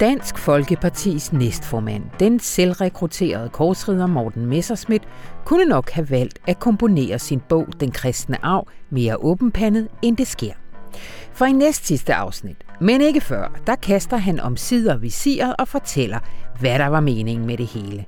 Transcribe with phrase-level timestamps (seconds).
[0.00, 5.08] Dansk Folkepartis næstformand, den selvrekrutterede korsrider Morten Messerschmidt,
[5.44, 10.26] kunne nok have valgt at komponere sin bog Den kristne arv mere åbenpandet, end det
[10.26, 10.52] sker.
[11.32, 15.68] For i næst sidste afsnit, men ikke før, der kaster han om sider visiret og
[15.68, 16.18] fortæller,
[16.60, 18.04] hvad der var meningen med det hele.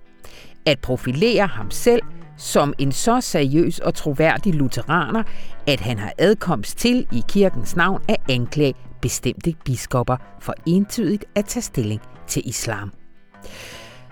[0.67, 2.03] At profilere ham selv
[2.37, 5.23] som en så seriøs og troværdig lutheraner,
[5.67, 11.45] at han har adkomst til i kirkens navn at anklage bestemte biskopper for entydigt at
[11.45, 12.93] tage stilling til islam.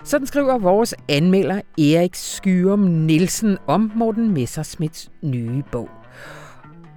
[0.03, 5.89] Sådan skriver vores anmelder Erik Skyrum Nielsen om Morten Messersmiths nye bog.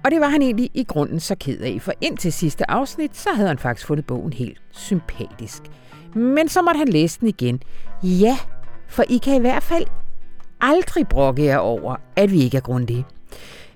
[0.05, 3.29] Og det var han egentlig i grunden så ked af, for indtil sidste afsnit, så
[3.35, 5.61] havde han faktisk fundet bogen helt sympatisk.
[6.15, 7.61] Men så måtte han læse den igen.
[8.03, 8.37] Ja,
[8.87, 9.85] for I kan i hvert fald
[10.61, 13.05] aldrig brokke jer over, at vi ikke er grundige.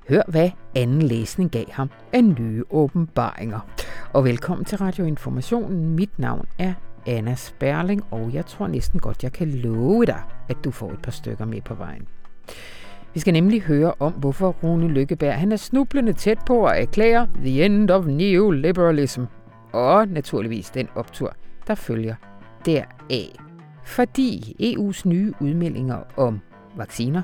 [0.09, 3.59] Hør, hvad anden læsning gav ham af nye åbenbaringer.
[4.13, 5.89] Og velkommen til Radioinformationen.
[5.95, 6.73] Mit navn er
[7.05, 11.01] Anna Sperling, og jeg tror næsten godt, jeg kan love dig, at du får et
[11.01, 12.07] par stykker med på vejen.
[13.13, 17.27] Vi skal nemlig høre om, hvorfor Rune Lykkeberg han er snublende tæt på at erklære
[17.35, 19.21] The End of Neoliberalism.
[19.73, 21.33] Og naturligvis den optur,
[21.67, 22.15] der følger
[22.65, 23.35] deraf.
[23.83, 26.39] Fordi EU's nye udmeldinger om
[26.75, 27.21] vacciner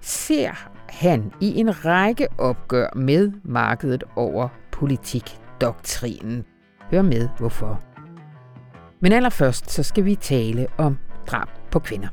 [0.00, 6.44] ser han i en række opgør med markedet over politikdoktrinen.
[6.90, 7.80] Hør med hvorfor.
[9.00, 12.08] Men allerførst så skal vi tale om drab på kvinder.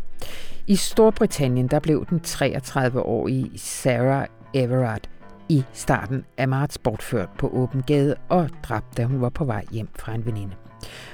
[0.68, 5.10] I Storbritannien der blev den 33-årige Sarah Everard
[5.50, 9.66] i starten af marts bortført på åben gade og dræbt, da hun var på vej
[9.72, 10.56] hjem fra en veninde.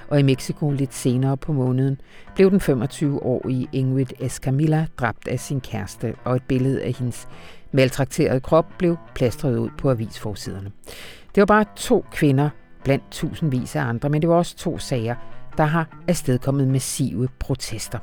[0.08, 2.02] Og i Mexico lidt senere på måneden
[2.36, 7.28] blev den 25-årige Ingrid Escamilla dræbt af sin kæreste, og et billede af hendes
[7.72, 10.72] maltrakterede krop blev plastret ud på avisforsiderne.
[11.36, 12.50] Det var bare to kvinder
[12.84, 15.16] blandt tusindvis af andre, men det var også to sager,
[15.58, 18.00] der har afstedkommet massive protester.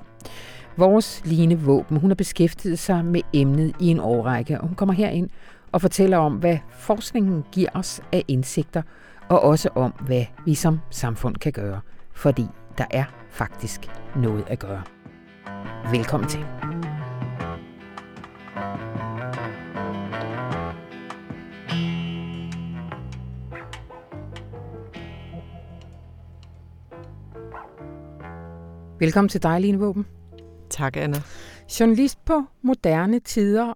[0.77, 4.95] Vores Line Våben, hun har beskæftiget sig med emnet i en årrække, og hun kommer
[4.95, 5.31] her ind
[5.73, 8.83] og fortæller om, hvad forskningen giver os af indsigter,
[9.31, 11.81] og også om, hvad vi som samfund kan gøre,
[12.13, 12.47] fordi
[12.79, 13.81] der er faktisk
[14.17, 14.83] noget at gøre.
[15.93, 16.45] Velkommen til.
[29.01, 30.07] Velkommen til dig, Line Våben.
[30.71, 31.17] Tak, Anna.
[31.81, 33.75] Journalist på moderne tider,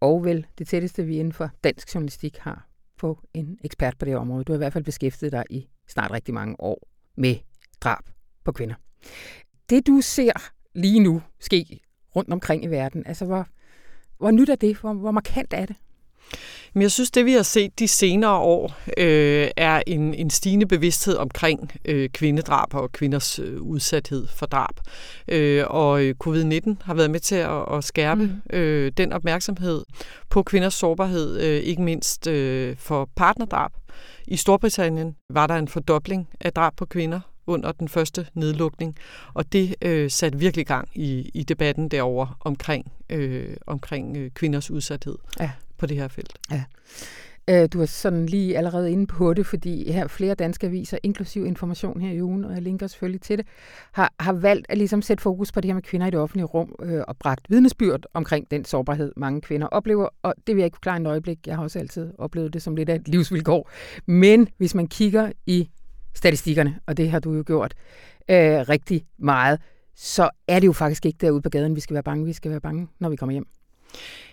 [0.00, 2.69] og vel det tætteste, vi inden for dansk journalistik har
[3.00, 4.44] på en ekspert på det område.
[4.44, 7.36] Du har i hvert fald beskæftiget dig i snart rigtig mange år med
[7.80, 8.02] drab
[8.44, 8.74] på kvinder.
[9.70, 10.32] Det, du ser
[10.74, 11.80] lige nu ske
[12.16, 13.46] rundt omkring i verden, altså hvor,
[14.18, 14.76] hvor nyt er det?
[14.76, 15.76] Hvor, hvor markant er det?
[16.74, 20.66] Men jeg synes, det vi har set de senere år, øh, er en, en stigende
[20.66, 24.80] bevidsthed omkring øh, kvindedrab og kvinders øh, udsathed for drab.
[25.28, 28.58] Øh, og øh, covid-19 har været med til at, at skærpe mm.
[28.58, 29.84] øh, den opmærksomhed
[30.30, 33.70] på kvinders sårbarhed, øh, ikke mindst øh, for partnerdrab.
[34.26, 38.96] I Storbritannien var der en fordobling af drab på kvinder under den første nedlukning,
[39.34, 44.70] og det øh, satte virkelig gang i, i debatten derover omkring, øh, omkring øh, kvinders
[44.70, 45.18] udsathed.
[45.40, 46.38] Ja på det her felt.
[46.50, 46.64] Ja.
[47.50, 51.46] Øh, du er sådan lige allerede inde på det, fordi her flere danske aviser, inklusiv
[51.46, 53.46] information her i ugen, og jeg linker selvfølgelig til det,
[53.92, 56.44] har, har valgt at ligesom sætte fokus på det her med kvinder i det offentlige
[56.44, 60.08] rum øh, og bragt vidnesbyrd omkring den sårbarhed, mange kvinder oplever.
[60.22, 61.46] Og det vil jeg ikke forklare en øjeblik.
[61.46, 63.70] Jeg har også altid oplevet det som lidt af et livsvilkår.
[64.06, 65.70] Men hvis man kigger i
[66.14, 67.74] statistikkerne, og det har du jo gjort
[68.30, 68.36] øh,
[68.68, 69.60] rigtig meget,
[69.94, 72.26] så er det jo faktisk ikke derude på gaden, vi skal være bange.
[72.26, 73.46] Vi skal være bange, når vi kommer hjem.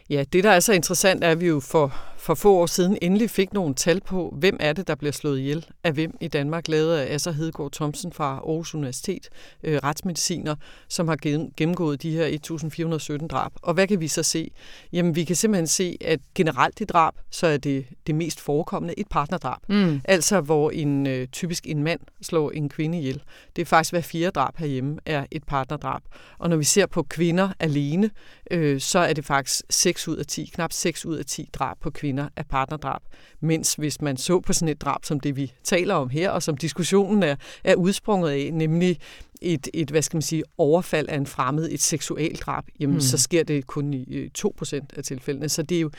[0.09, 2.97] Ja, det der er så interessant, er, at vi jo for, for få år siden
[3.01, 6.27] endelig fik nogle tal på, hvem er det, der bliver slået ihjel af hvem i
[6.27, 9.30] Danmark, lavet af Asser Hedegaard Thomsen fra Aarhus Universitet,
[9.63, 10.56] øh, retsmediciner,
[10.89, 11.18] som har
[11.57, 13.51] gennemgået de her 1417 drab.
[13.62, 14.51] Og hvad kan vi så se?
[14.94, 19.00] Jamen, vi kan simpelthen se, at generelt i drab, så er det det mest forekommende
[19.00, 19.59] et partnerdrab.
[19.69, 20.01] Mm.
[20.06, 23.21] Altså, hvor en øh, typisk en mand slår en kvinde ihjel.
[23.56, 26.01] Det er faktisk hver fire drab herhjemme er et partnerdrab.
[26.39, 28.09] Og når vi ser på kvinder alene,
[28.51, 31.77] øh, så er det faktisk 6 ud af 10, knap 6 ud af 10 drab
[31.81, 33.01] på kvinder af partnerdrab.
[33.39, 36.44] Mens hvis man så på sådan et drab som det, vi taler om her, og
[36.44, 38.99] som diskussionen er, er udsprunget af, nemlig
[39.41, 43.01] et, et, hvad skal man sige, overfald af en fremmed, et seksualdrab, jamen mm.
[43.01, 45.49] så sker det kun i 2% af tilfældene.
[45.49, 45.91] Så det er jo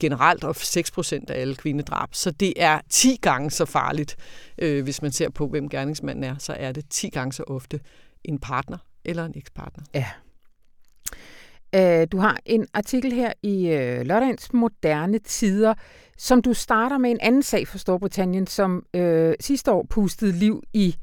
[0.00, 2.14] generelt og 6% af alle kvindedrab.
[2.14, 4.16] Så det er 10 gange så farligt,
[4.58, 7.80] øh, hvis man ser på, hvem gerningsmanden er, så er det 10 gange så ofte
[8.24, 9.84] en partner eller en ekspartner.
[9.94, 10.06] Ja,
[11.74, 15.74] Øh, du har en artikel her i øh, lørdagens moderne tider,
[16.18, 20.62] som du starter med en anden sag fra Storbritannien, som øh, sidste år pustede liv
[20.72, 20.96] i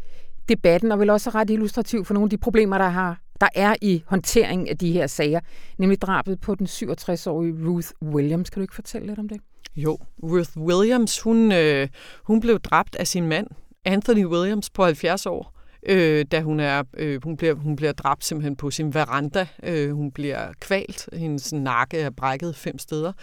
[0.50, 3.76] debatten, og vel også ret illustrativ for nogle af de problemer, der, har, der er
[3.82, 5.40] i håndteringen af de her sager,
[5.78, 8.50] nemlig drabet på den 67-årige Ruth Williams.
[8.50, 9.42] Kan du ikke fortælle lidt om det?
[9.76, 11.88] Jo, Ruth Williams, hun, øh,
[12.24, 13.48] hun blev dræbt af sin mand,
[13.86, 15.53] Anthony Williams, på 70 år
[15.86, 19.48] øh, da hun er øh, hun bliver hun bliver dræbt simpelthen på sin veranda.
[19.64, 23.14] Øh, hun bliver kvalt, hendes nakke er brækket fem steder,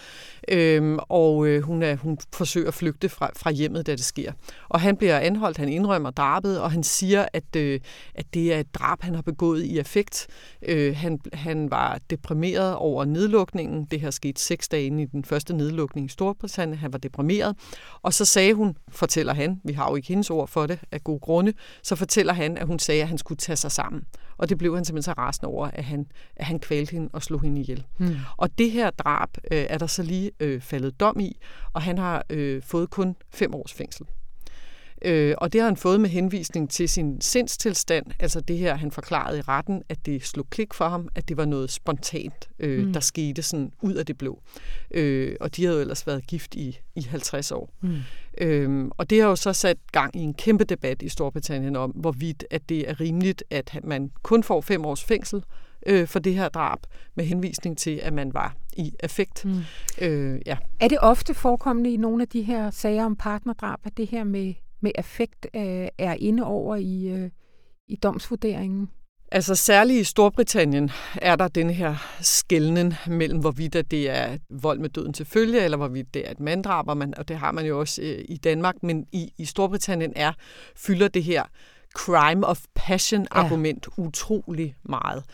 [0.49, 4.33] øh, og øh, hun er hun forsøger at flygte fra, fra hjemmet, da det sker.
[4.69, 7.81] Og han bliver anholdt, han indrømmer drabet, og han siger, at øh,
[8.15, 10.27] at det er et drab, han har begået i affekt.
[10.62, 13.85] Øh, han han var deprimeret over nedlukningen.
[13.85, 16.79] Det her skete seks dage inden i den første nedlukning i Storbritannien.
[16.79, 17.57] Han var deprimeret,
[18.03, 21.05] og så sagde hun, fortæller han, vi har jo ikke hendes ord for det af
[21.05, 21.53] gode grunde,
[21.83, 24.02] så fortæller han, at hun sagde, at han skulle tage sig sammen.
[24.37, 26.06] Og det blev han simpelthen så rasende over, at han,
[26.37, 27.87] at han kvalte hende og slog hende ihjel.
[27.99, 28.17] Mm.
[28.37, 31.37] Og det her drab øh, er der så lige øh, faldet dom i,
[31.73, 34.06] og han har øh, fået kun fem års fængsel.
[35.02, 38.91] Øh, og det har han fået med henvisning til sin sindstilstand, altså det her, han
[38.91, 42.87] forklarede i retten, at det slog klik for ham, at det var noget spontant, øh,
[42.87, 42.93] mm.
[42.93, 44.43] der skete sådan ud af det blå.
[44.91, 47.70] Øh, og de havde jo ellers været gift i, i 50 år.
[47.81, 47.97] Mm.
[48.38, 51.91] Øh, og det har jo så sat gang i en kæmpe debat i Storbritannien om,
[51.91, 55.43] hvorvidt at det er rimeligt, at man kun får fem års fængsel,
[55.87, 56.79] øh, for det her drab,
[57.14, 59.44] med henvisning til, at man var i affekt.
[59.44, 59.61] Mm.
[60.00, 60.56] Øh, ja.
[60.81, 64.25] Er det ofte forekommende i nogle af de her sager om partnerdrab, at det her
[64.25, 67.31] med med affekt øh, er inde over i, øh,
[67.88, 68.91] i domsvurderingen?
[69.32, 74.88] Altså særligt i Storbritannien er der den her skældning mellem, hvorvidt det er vold med
[74.88, 77.67] døden til følge, eller hvorvidt det er et manddrab, og, man, og det har man
[77.67, 80.32] jo også øh, i Danmark, men i, i Storbritannien er
[80.77, 81.43] fylder det her
[81.94, 84.03] crime of passion argument ja.
[84.03, 85.25] utrolig meget.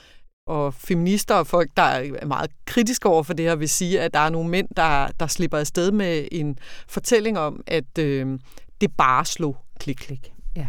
[0.47, 4.15] Og feminister og folk, der er meget kritiske over for det her, vil sige, at
[4.15, 6.59] der er nogle mænd, der, der slipper afsted med en
[6.89, 8.39] fortælling om, at øh,
[8.81, 9.97] det bare slog klik.
[9.97, 10.33] klik.
[10.57, 10.67] Ja.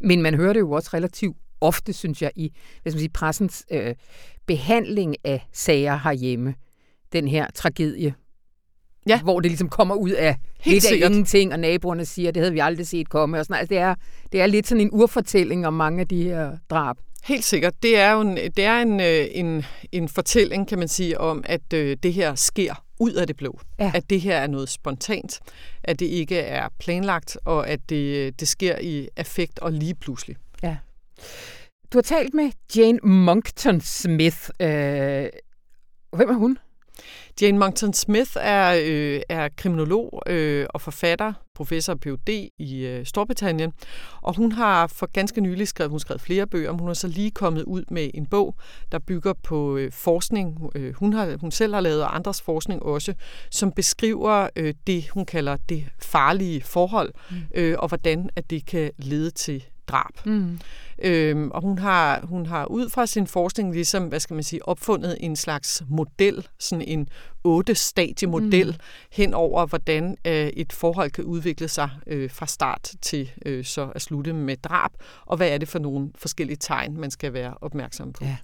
[0.00, 3.08] Men man hører det jo også relativt ofte, synes jeg, i hvad skal man sige,
[3.08, 3.94] pressens øh,
[4.46, 6.54] behandling af sager herhjemme.
[7.12, 8.14] Den her tragedie,
[9.08, 9.20] ja.
[9.22, 11.10] hvor det ligesom kommer ud af Helt lidt sikkert.
[11.10, 13.38] af ingenting, og naboerne siger, det havde vi aldrig set komme.
[13.38, 13.60] Og sådan.
[13.60, 13.94] Altså, det, er,
[14.32, 16.96] det er lidt sådan en urfortælling om mange af de her drab.
[17.24, 17.82] Helt sikkert.
[17.82, 21.44] Det er jo en, det er en, øh, en, en fortælling, kan man sige, om,
[21.46, 23.60] at øh, det her sker ud af det blå.
[23.78, 23.92] Ja.
[23.94, 25.40] At det her er noget spontant,
[25.84, 30.36] at det ikke er planlagt, og at det, det sker i affekt og lige pludselig.
[30.62, 30.76] Ja.
[31.92, 34.50] Du har talt med Jane Monkton Smith.
[34.60, 35.28] Øh,
[36.12, 36.58] hvem er hun?
[37.40, 42.48] Jane Monkton Smith er, øh, er kriminolog øh, og forfatter, professor og Ph.D.
[42.58, 43.72] i øh, Storbritannien,
[44.22, 47.08] og hun har for ganske nylig skrevet, hun skrevet flere bøger, men hun har så
[47.08, 48.54] lige kommet ud med en bog,
[48.92, 52.82] der bygger på øh, forskning, øh, hun, har, hun selv har lavet, og andres forskning
[52.82, 53.14] også,
[53.50, 57.36] som beskriver øh, det, hun kalder det farlige forhold, mm.
[57.54, 60.26] øh, og hvordan at det kan lede til drab.
[60.26, 60.58] Mm.
[61.02, 64.68] Øhm, og hun har, hun har ud fra sin forskning ligesom, hvad skal man sige,
[64.68, 67.08] opfundet en slags model, sådan en
[67.44, 68.74] otte stadiemodel mm.
[69.12, 73.92] hen over, hvordan øh, et forhold kan udvikle sig øh, fra start til øh, så
[73.94, 74.90] at slutte med drab,
[75.26, 78.24] og hvad er det for nogle forskellige tegn, man skal være opmærksom på.
[78.24, 78.36] Ja.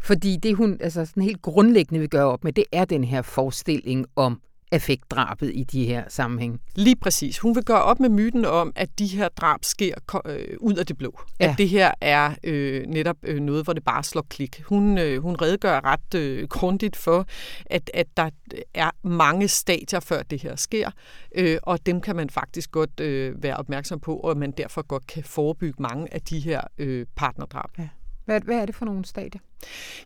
[0.00, 3.22] Fordi det hun altså sådan helt grundlæggende vil gøre op med, det er den her
[3.22, 4.40] forestilling om
[4.72, 6.60] effektdrabet i de her sammenhæng.
[6.74, 7.38] Lige præcis.
[7.38, 9.94] Hun vil gøre op med myten om, at de her drab sker
[10.26, 11.20] øh, ud af det blå.
[11.40, 11.50] Ja.
[11.50, 14.62] At det her er øh, netop øh, noget, hvor det bare slår klik.
[14.66, 17.26] Hun, øh, hun redegør ret øh, grundigt for,
[17.66, 18.30] at, at der
[18.74, 20.90] er mange stadier, før det her sker,
[21.34, 25.06] øh, og dem kan man faktisk godt øh, være opmærksom på, og man derfor godt
[25.06, 27.70] kan forebygge mange af de her øh, partnerdrab.
[27.78, 27.88] Ja.
[28.24, 29.40] Hvad, hvad er det for nogle stadier?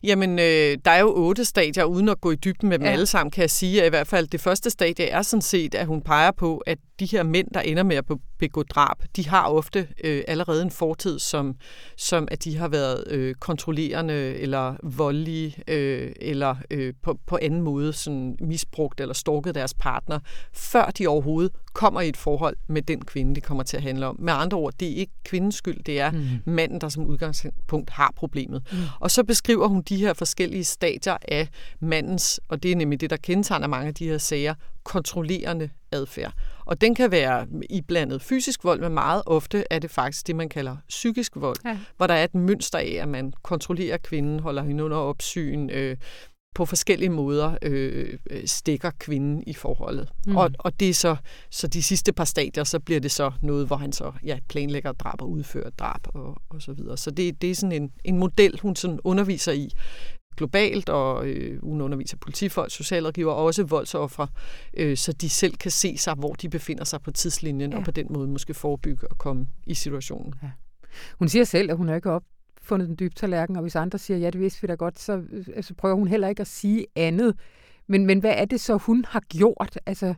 [0.03, 2.91] Jamen, øh, der er jo otte stadier, uden at gå i dybden med dem ja.
[2.91, 3.81] alle sammen, kan jeg sige.
[3.81, 6.77] At I hvert fald det første stadie er sådan set, at hun peger på, at
[6.99, 8.05] de her mænd, der ender med at
[8.39, 11.55] begå drab, de har ofte øh, allerede en fortid, som,
[11.97, 17.61] som at de har været øh, kontrollerende eller voldelige, øh, eller øh, på, på anden
[17.61, 20.19] måde sådan misbrugt eller stalket deres partner,
[20.53, 24.05] før de overhovedet kommer i et forhold med den kvinde, det kommer til at handle
[24.05, 24.15] om.
[24.19, 26.27] Med andre ord, det er ikke kvindens skyld, det er mm.
[26.45, 28.63] manden, der som udgangspunkt har problemet.
[28.71, 28.77] Mm.
[28.99, 31.47] Og så beskriver hun de her forskellige stadier af
[31.79, 36.33] mandens, og det er nemlig det, der kendetegner mange af de her sager, kontrollerende adfærd.
[36.65, 40.35] Og den kan være i blandet fysisk vold, men meget ofte er det faktisk det,
[40.35, 41.77] man kalder psykisk vold, ja.
[41.97, 45.97] hvor der er et mønster af, at man kontrollerer kvinden, holder hende under opsyn, øh,
[46.57, 50.09] på forskellige måder øh, stikker kvinden i forholdet.
[50.27, 50.37] Mm.
[50.37, 51.15] Og, og det er så,
[51.49, 54.91] så de sidste par stadier, så bliver det så noget, hvor han så ja, planlægger
[54.91, 56.97] drab og udfører drab og, og så videre.
[56.97, 59.71] Så det, det er sådan en, en model, hun sådan underviser i
[60.37, 64.27] globalt, og øh, hun underviser politifolk, socialrådgiver og også voldsoffre,
[64.73, 67.77] øh, så de selv kan se sig, hvor de befinder sig på tidslinjen, ja.
[67.77, 70.33] og på den måde måske forebygge og komme i situationen.
[70.43, 70.49] Ja.
[71.19, 72.23] Hun siger selv, at hun ikke har
[72.67, 75.21] fundet den dybe tallerken, og hvis andre siger, ja, det vidste vi da godt, så,
[75.61, 77.35] så prøver hun heller ikke at sige andet.
[77.87, 79.79] Men, men hvad er det så, hun har gjort?
[79.85, 80.13] Altså...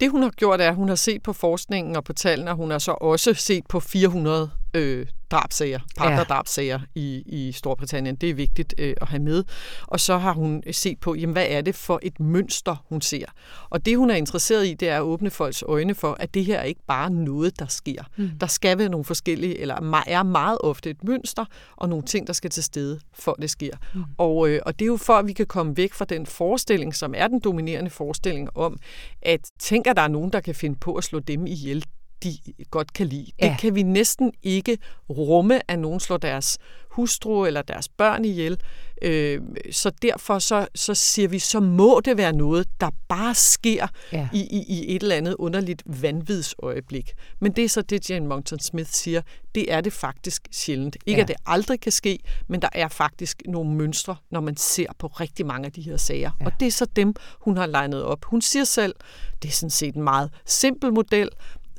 [0.00, 2.56] Det, hun har gjort, er, at hun har set på forskningen og på tallene, og
[2.56, 7.00] hun har så også set på 400 øh, drabsager, partnerdrabsager ja.
[7.00, 8.16] i, i Storbritannien.
[8.16, 9.44] Det er vigtigt øh, at have med.
[9.86, 13.24] Og så har hun set på, jamen, hvad er det for et mønster, hun ser.
[13.70, 16.44] Og det, hun er interesseret i, det er at åbne folks øjne for, at det
[16.44, 18.02] her er ikke bare noget, der sker.
[18.16, 18.30] Mm.
[18.40, 21.44] Der skal være nogle forskellige, eller er meget ofte et mønster,
[21.76, 23.76] og nogle ting, der skal til stede, for det sker.
[23.94, 24.04] Mm.
[24.18, 26.94] Og, øh, og det er jo for, at vi kan komme væk fra den forestilling,
[26.94, 28.78] som er den dominerende forestilling om,
[29.22, 31.84] at tænker, der er nogen, der kan finde på at slå dem ihjel
[32.24, 32.38] de
[32.70, 33.26] godt kan lide.
[33.40, 33.48] Ja.
[33.48, 34.78] Det kan vi næsten ikke
[35.10, 36.58] rumme, at nogen slår deres
[36.90, 38.60] hustru eller deres børn ihjel.
[39.02, 43.86] Øh, så derfor så, så siger vi, så må det være noget, der bare sker
[44.12, 44.28] ja.
[44.32, 47.12] i, i, i et eller andet underligt vanvidsøjeblik.
[47.40, 49.22] Men det er så det, Jane Monkton Smith siger,
[49.54, 50.96] det er det faktisk sjældent.
[51.06, 51.22] Ikke ja.
[51.22, 55.06] at det aldrig kan ske, men der er faktisk nogle mønstre, når man ser på
[55.06, 56.30] rigtig mange af de her sager.
[56.40, 56.46] Ja.
[56.46, 58.24] Og det er så dem, hun har legnet op.
[58.24, 58.94] Hun siger selv,
[59.42, 61.28] det er sådan set en meget simpel model,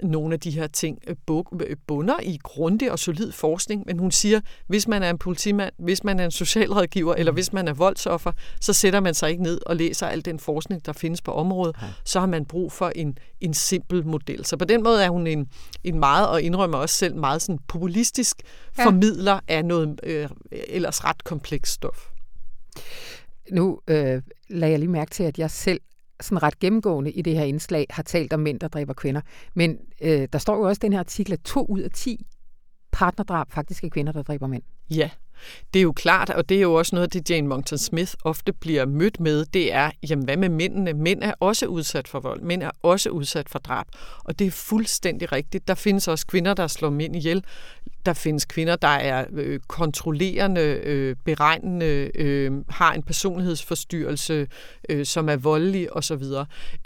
[0.03, 1.15] nogle af de her ting øh,
[1.68, 5.74] øh, bunder i grundig og solid forskning, men hun siger, hvis man er en politimand,
[5.77, 9.44] hvis man er en socialrådgiver, eller hvis man er voldsoffer, så sætter man sig ikke
[9.44, 11.75] ned og læser al den forskning, der findes på området.
[11.82, 11.88] Ja.
[12.06, 14.46] Så har man brug for en, en simpel model.
[14.46, 15.48] Så på den måde er hun en,
[15.84, 18.38] en meget, og indrømmer også selv, meget sådan populistisk
[18.77, 18.86] ja.
[18.86, 22.10] formidler af noget øh, ellers ret komplekst stof.
[23.51, 25.82] Nu øh, lader jeg lige mærke til, at jeg selv
[26.22, 29.22] sådan ret gennemgående i det her indslag har talt om mænd, der dræber kvinder.
[29.54, 32.26] Men øh, der står jo også i den her artikel, at to ud af ti
[32.92, 34.64] partnerdrab faktisk er kvinder, der dræber mænd.
[34.90, 35.10] Ja,
[35.74, 38.53] det er jo klart, og det er jo også noget, det Jane Monkton Smith ofte
[38.53, 40.93] bliver mødt med, det er, jamen hvad med mændene?
[40.93, 43.86] Mænd er også udsat for vold, mænd er også udsat for drab,
[44.24, 45.67] og det er fuldstændig rigtigt.
[45.67, 47.43] Der findes også kvinder, der slår mænd ihjel.
[48.05, 54.48] Der findes kvinder, der er øh, kontrollerende, øh, beregnende, øh, har en personlighedsforstyrrelse,
[54.89, 56.24] øh, som er voldelig osv.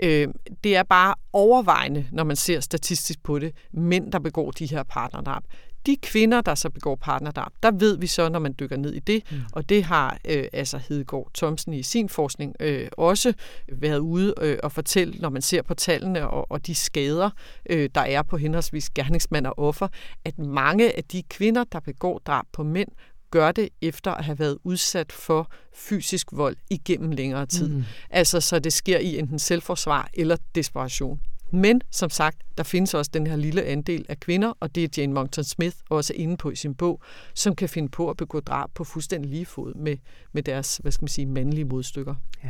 [0.03, 0.27] Øh,
[0.63, 4.83] det er bare overvejende, når man ser statistisk på det, mænd, der begår de her
[4.83, 5.43] partnerdrab
[5.86, 9.00] de kvinder, der så begår partnerdrab, der ved vi så, når man dykker ned i
[9.00, 9.38] det, mm.
[9.52, 13.34] og det har øh, altså Hedegaard Thomsen i sin forskning øh, også
[13.72, 17.30] været ude øh, og fortælle, når man ser på tallene og, og de skader,
[17.70, 19.88] øh, der er på henholdsvis gerningsmand og offer,
[20.25, 22.90] at mange af de kvinder, der begår drab på mænd,
[23.32, 27.70] gør det efter at have været udsat for fysisk vold igennem længere tid.
[27.70, 27.84] Mm.
[28.10, 31.20] Altså så det sker i enten selvforsvar eller desperation.
[31.53, 34.88] Men som sagt, der findes også den her lille andel af kvinder, og det er
[34.98, 37.01] Jane Monkton Smith også inde på i sin bog,
[37.36, 39.98] som kan finde på at begå drab på fuldstændig lige fod med,
[40.31, 42.15] med deres, hvad skal man sige, mandlige modstykker.
[42.43, 42.50] Ja.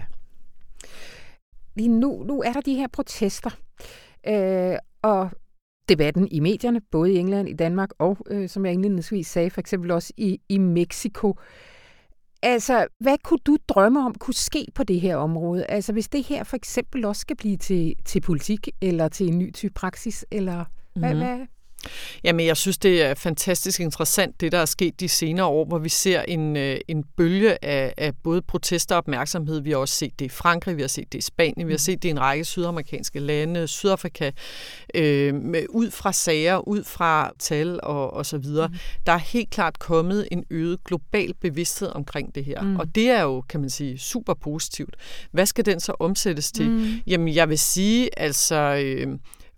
[1.75, 3.49] Lige nu, nu er der de her protester,
[4.27, 5.29] øh, og
[5.89, 9.59] debatten i medierne, både i England, i Danmark og, øh, som jeg indledningsvis sagde, for
[9.59, 11.35] eksempel også i, i Mexico.
[12.45, 15.65] Altså, hvad kunne du drømme om kunne ske på det her område?
[15.65, 19.37] Altså, hvis det her for eksempel også skal blive til, til politik, eller til en
[19.37, 21.27] ny type praksis, eller hvad, mm-hmm.
[21.27, 21.39] hvad,
[22.23, 25.77] Jamen, jeg synes, det er fantastisk interessant, det der er sket de senere år, hvor
[25.77, 29.61] vi ser en, øh, en bølge af, af både protester og opmærksomhed.
[29.61, 31.75] Vi har også set det i Frankrig, vi har set det i Spanien, vi har
[31.75, 31.79] mm.
[31.79, 34.31] set det i en række sydamerikanske lande, Sydafrika,
[34.95, 38.67] øh, med, ud fra sager, ud fra tal og, og så videre.
[38.67, 38.73] Mm.
[39.05, 42.75] Der er helt klart kommet en øget global bevidsthed omkring det her, mm.
[42.75, 44.95] og det er jo, kan man sige, super positivt.
[45.31, 46.69] Hvad skal den så omsættes til?
[46.69, 46.93] Mm.
[47.07, 48.55] Jamen, jeg vil sige, altså...
[48.55, 49.07] Øh,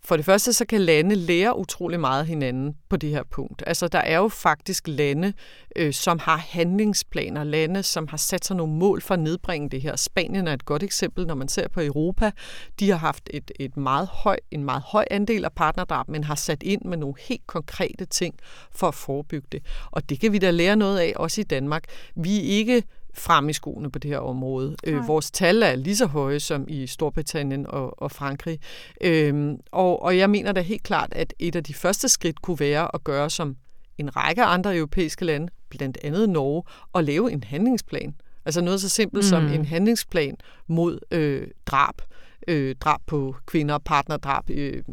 [0.05, 3.63] for det første, så kan lande lære utrolig meget hinanden på det her punkt.
[3.67, 5.33] Altså, der er jo faktisk lande,
[5.75, 9.81] øh, som har handlingsplaner, lande, som har sat sig nogle mål for at nedbringe det
[9.81, 9.95] her.
[9.95, 12.31] Spanien er et godt eksempel, når man ser på Europa.
[12.79, 16.35] De har haft et, et meget høj, en meget høj andel af partnerdrab, men har
[16.35, 18.35] sat ind med nogle helt konkrete ting
[18.71, 19.63] for at forebygge det.
[19.91, 21.83] Og det kan vi da lære noget af, også i Danmark.
[22.15, 22.83] Vi er ikke
[23.17, 24.75] frem i skoene på det her område.
[24.88, 28.60] Øh, vores tal er lige så høje som i Storbritannien og, og Frankrig.
[29.01, 32.60] Øhm, og, og jeg mener da helt klart, at et af de første skridt kunne
[32.60, 33.55] være at gøre som
[33.98, 38.15] en række andre europæiske lande, blandt andet Norge, og lave en handlingsplan.
[38.45, 39.29] Altså noget så simpelt mm.
[39.29, 42.01] som en handlingsplan mod øh, drab
[42.47, 44.83] øh, drab på kvinder, partnerdrab, øh,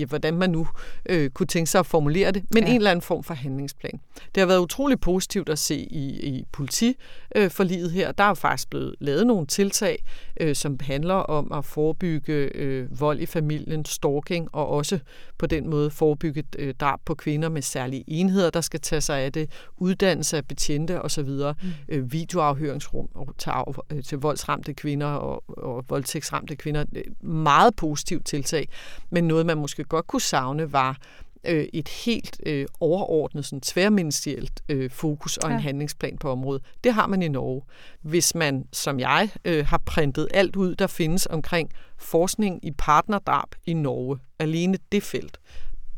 [0.00, 0.66] ja, hvordan man nu
[1.06, 2.70] øh, kunne tænke sig at formulere det, men ja.
[2.70, 4.00] en eller anden form for handlingsplan.
[4.34, 8.12] Det har været utrolig positivt at se i, i politiforliget her.
[8.12, 10.04] Der er faktisk blevet lavet nogle tiltag,
[10.40, 14.98] øh, som handler om at forebygge øh, vold i familien, stalking, og også
[15.38, 19.20] på den måde forebygge øh, drab på kvinder med særlige enheder, der skal tage sig
[19.20, 21.72] af det, uddannelse af betjente osv., mm.
[21.88, 23.52] øh, videoafhøringsrum til,
[23.92, 26.84] øh, til voldsramte kvinder og, og voldtægtsramte kvinder
[27.20, 28.68] meget positivt tiltag,
[29.10, 30.98] men noget, man måske godt kunne savne, var
[31.44, 35.56] øh, et helt øh, overordnet, sådan tværministerielt øh, fokus og ja.
[35.56, 36.64] en handlingsplan på området.
[36.84, 37.62] Det har man i Norge.
[38.00, 43.48] Hvis man, som jeg, øh, har printet alt ud, der findes omkring forskning i partnerdrab
[43.66, 45.38] i Norge, alene det felt,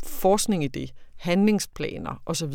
[0.05, 2.53] forskning i det, handlingsplaner osv.,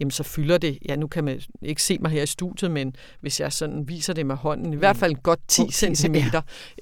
[0.00, 2.96] jamen så fylder det, ja nu kan man ikke se mig her i studiet, men
[3.20, 6.14] hvis jeg sådan viser det med hånden, i hvert fald godt 10 cm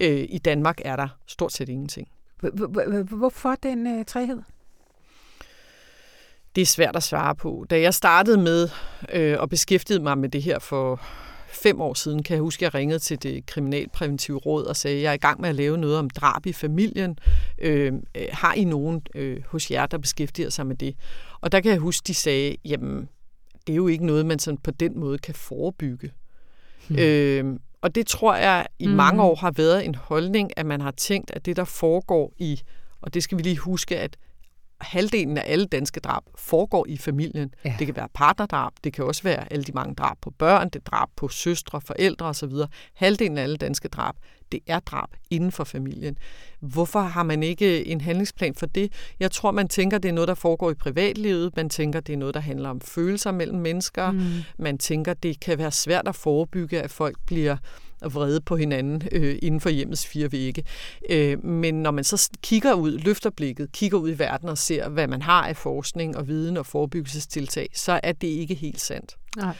[0.00, 2.08] øh, i Danmark er der stort set ingenting.
[3.08, 4.40] Hvorfor den øh, træhed?
[6.54, 7.66] Det er svært at svare på.
[7.70, 8.68] Da jeg startede med
[9.12, 11.00] øh, at beskæftige mig med det her for
[11.54, 14.96] fem år siden, kan jeg huske, at jeg ringede til det kriminalpræventive råd og sagde,
[14.96, 17.18] at jeg er i gang med at lave noget om drab i familien.
[17.58, 20.96] Øh, øh, har I nogen øh, hos jer, der beskæftiger sig med det?
[21.40, 23.08] Og der kan jeg huske, de sagde, jamen,
[23.66, 26.12] det er jo ikke noget, man sådan på den måde kan forebygge.
[26.88, 26.98] Hmm.
[26.98, 28.92] Øh, og det tror jeg i mm.
[28.92, 32.60] mange år har været en holdning, at man har tænkt, at det, der foregår i,
[33.00, 34.16] og det skal vi lige huske, at
[34.84, 37.54] halvdelen af alle danske drab foregår i familien.
[37.64, 37.74] Ja.
[37.78, 40.76] Det kan være partnerdrab, det kan også være alle de mange drab på børn, det
[40.76, 42.52] er drab på søstre, forældre osv.
[42.94, 44.14] Halvdelen af alle danske drab,
[44.52, 46.18] det er drab inden for familien.
[46.60, 48.92] Hvorfor har man ikke en handlingsplan for det?
[49.20, 51.56] Jeg tror, man tænker, det er noget, der foregår i privatlivet.
[51.56, 54.10] Man tænker, det er noget, der handler om følelser mellem mennesker.
[54.10, 54.30] Mm.
[54.58, 57.56] Man tænker, det kan være svært at forebygge, at folk bliver
[58.12, 60.64] vrede på hinanden øh, inden for hjemmets fire vægge.
[61.10, 64.88] Øh, men når man så kigger ud, løfter blikket, kigger ud i verden og ser,
[64.88, 69.16] hvad man har af forskning og viden og forebyggelsestiltag, så er det ikke helt sandt.
[69.36, 69.56] Nej.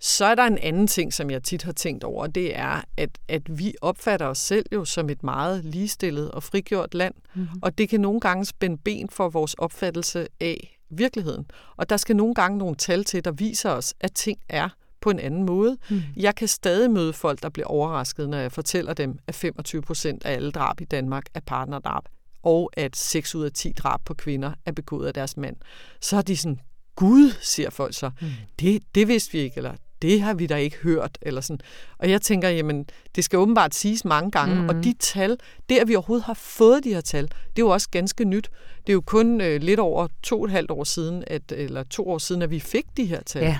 [0.00, 3.10] Så er der en anden ting, som jeg tit har tænkt over, det er, at,
[3.28, 7.60] at vi opfatter os selv jo som et meget ligestillet og frigjort land, mm-hmm.
[7.62, 11.46] og det kan nogle gange spænde ben for vores opfattelse af virkeligheden.
[11.76, 14.68] Og der skal nogle gange nogle tal til, der viser os, at ting er
[15.06, 15.76] på en anden måde.
[15.90, 16.02] Mm.
[16.16, 20.24] Jeg kan stadig møde folk, der bliver overrasket, når jeg fortæller dem, at 25 procent
[20.24, 22.02] af alle drab i Danmark er partnerdrab,
[22.42, 25.56] og at 6 ud af 10 drab på kvinder er begået af deres mand.
[26.00, 26.60] Så er de sådan,
[26.96, 28.28] Gud, siger folk så, mm.
[28.60, 31.18] det, det vidste vi ikke, eller det har vi da ikke hørt.
[31.22, 31.60] Eller sådan.
[31.98, 34.68] Og jeg tænker, jamen, det skal åbenbart siges mange gange, mm.
[34.68, 35.36] og de tal,
[35.68, 38.50] det at vi overhovedet har fået de her tal, det er jo også ganske nyt.
[38.80, 41.82] Det er jo kun øh, lidt over to og et halvt år siden, at, eller
[41.82, 43.42] to år siden, at vi fik de her tal.
[43.42, 43.58] Ja.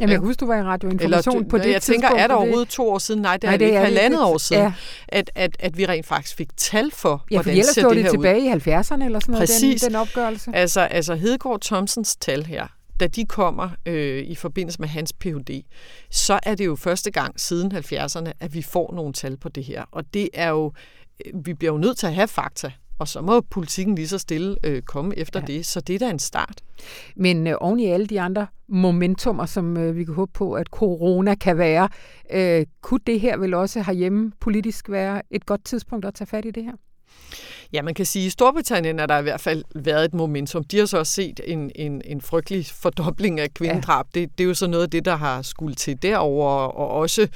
[0.00, 2.34] Jamen, jeg husker, du var i Radio Information Eller, på det Jeg tænker, er der
[2.34, 3.22] overhovedet to år siden?
[3.22, 4.72] Nej, det er, Nej, det er halvandet år siden, ja.
[5.08, 8.10] at, at, at vi rent faktisk fik tal for, ja, hvordan ser det, det her
[8.10, 9.80] tilbage i 70'erne eller sådan noget, Præcis.
[9.80, 10.50] Den, den opgørelse.
[10.54, 12.66] Altså, altså Hedegaard Thomsens tal her,
[13.00, 15.62] da de kommer øh, i forbindelse med hans Ph.D.,
[16.10, 19.64] så er det jo første gang siden 70'erne, at vi får nogle tal på det
[19.64, 19.84] her.
[19.92, 20.72] Og det er jo,
[21.26, 24.18] øh, vi bliver jo nødt til at have fakta og så må politikken lige så
[24.18, 25.46] stille øh, komme efter ja.
[25.46, 25.66] det.
[25.66, 26.62] Så det er da en start.
[27.16, 30.66] Men øh, oven i alle de andre momentummer, som øh, vi kan håbe på, at
[30.66, 31.88] corona kan være,
[32.32, 36.44] øh, kunne det her vel også herhjemme politisk være et godt tidspunkt at tage fat
[36.44, 36.72] i det her?
[37.72, 40.64] Ja, man kan sige, at i Storbritannien er der i hvert fald været et momentum.
[40.64, 44.06] De har så også set en, en, en frygtelig fordobling af kvindedrab.
[44.14, 44.20] Ja.
[44.20, 47.28] Det, det er jo så noget af det, der har skulle til derover og også,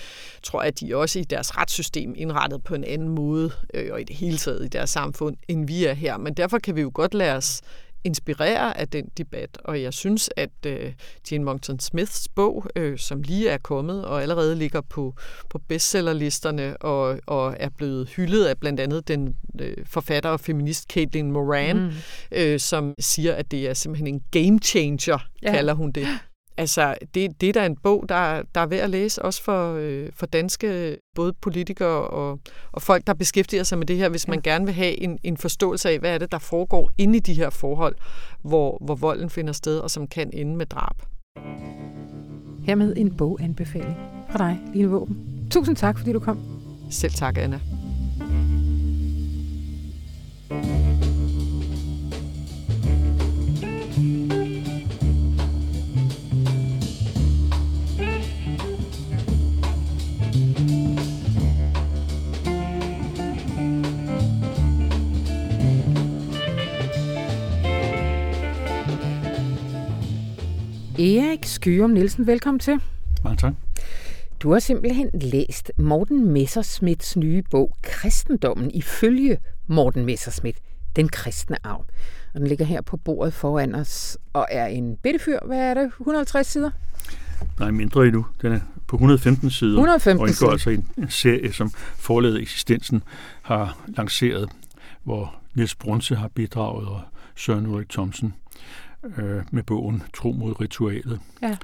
[0.42, 4.00] tror jeg, at de også i deres retssystem indrettet på en anden måde, øh, og
[4.00, 6.16] i det hele taget i deres samfund, end vi er her.
[6.16, 7.60] Men derfor kan vi jo godt lade os
[8.04, 10.92] inspirere af den debat, og jeg synes, at øh,
[11.30, 15.14] Jane Monckton Smiths bog, øh, som lige er kommet og allerede ligger på,
[15.50, 20.88] på bestsellerlisterne og, og er blevet hyldet af blandt andet den øh, forfatter og feminist
[20.92, 21.90] Caitlin Moran, mm.
[22.32, 25.52] øh, som siger, at det er simpelthen en game changer, ja.
[25.52, 26.06] kalder hun det.
[26.56, 29.74] Altså, det, det er da en bog, der, der er værd at læse, også for,
[29.74, 32.40] øh, for danske både politikere og,
[32.72, 35.36] og folk, der beskæftiger sig med det her, hvis man gerne vil have en, en
[35.36, 37.94] forståelse af, hvad er det, der foregår inde i de her forhold,
[38.42, 40.96] hvor, hvor volden finder sted, og som kan ende med drab.
[42.66, 43.96] Hermed en boganbefaling
[44.30, 45.48] fra dig, Line Våben.
[45.50, 46.38] Tusind tak, fordi du kom.
[46.90, 47.60] Selv tak, Anna.
[70.98, 72.80] Erik Skyrum Nielsen, velkommen til.
[73.24, 73.52] Mange tak.
[74.40, 80.58] Du har simpelthen læst Morten Messersmiths nye bog, Kristendommen ifølge Morten Messersmith,
[80.96, 81.84] Den kristne arv.
[82.34, 85.38] Og den ligger her på bordet foran os, og er en bitte fyr.
[85.46, 85.92] Hvad er det?
[86.00, 86.70] 150 sider?
[87.58, 88.26] Nej, mindre endnu.
[88.42, 89.72] Den er på 115 sider.
[89.72, 93.02] 115 og indgår altså i en serie, som forladet eksistensen
[93.42, 94.48] har lanceret,
[95.02, 97.00] hvor Niels Brunse har bidraget, og
[97.36, 98.34] Søren Ulrik Thomsen
[99.04, 101.20] øh, med bogen Tro mod ritualet.
[101.42, 101.56] Ja.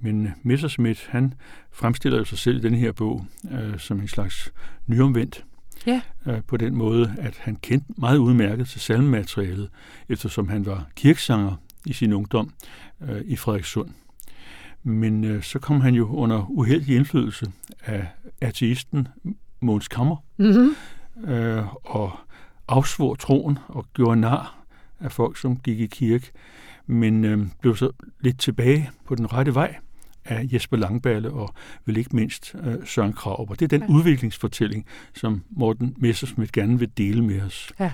[0.00, 1.34] Men Messerschmidt, han
[1.72, 4.52] fremstiller jo sig selv i den her bog øh, som en slags
[4.86, 5.44] nyomvendt.
[5.86, 6.00] Ja.
[6.26, 9.70] Øh, på den måde, at han kendte meget udmærket til salmematerialet,
[10.08, 12.52] eftersom han var kirksanger i sin ungdom
[13.00, 13.90] øh, i Frederikssund.
[14.82, 17.52] Men øh, så kom han jo under uheldig indflydelse
[17.84, 18.06] af
[18.40, 19.08] ateisten
[19.60, 20.76] Måns Kammer, mm-hmm.
[21.32, 22.12] øh, og
[22.68, 24.64] afsvor troen og gjorde nar
[25.00, 26.32] af folk, som gik i kirke,
[26.86, 29.76] men øh, blev så lidt tilbage på den rette vej
[30.24, 31.54] af Jesper Langballe og
[31.86, 33.46] vel ikke mindst øh, Søren Krav.
[33.50, 33.94] Og det er den ja.
[33.94, 37.72] udviklingsfortælling, som Morten Messersmith gerne vil dele med os.
[37.80, 37.92] Ja.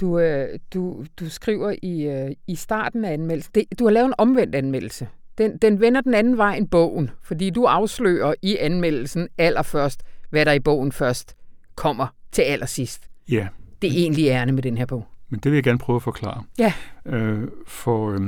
[0.00, 4.06] Du, øh, du, du skriver i, øh, i starten af anmeldelsen, det, du har lavet
[4.06, 5.08] en omvendt anmeldelse.
[5.38, 10.44] Den, den vender den anden vej end bogen, fordi du afslører i anmeldelsen allerførst, hvad
[10.44, 11.36] der i bogen først
[11.74, 13.10] kommer til allersidst.
[13.30, 13.48] Ja.
[13.82, 15.06] Det er egentlig ærne med den her bog.
[15.28, 16.44] Men det vil jeg gerne prøve at forklare.
[16.58, 16.72] Ja.
[17.06, 18.20] Øh, for øh,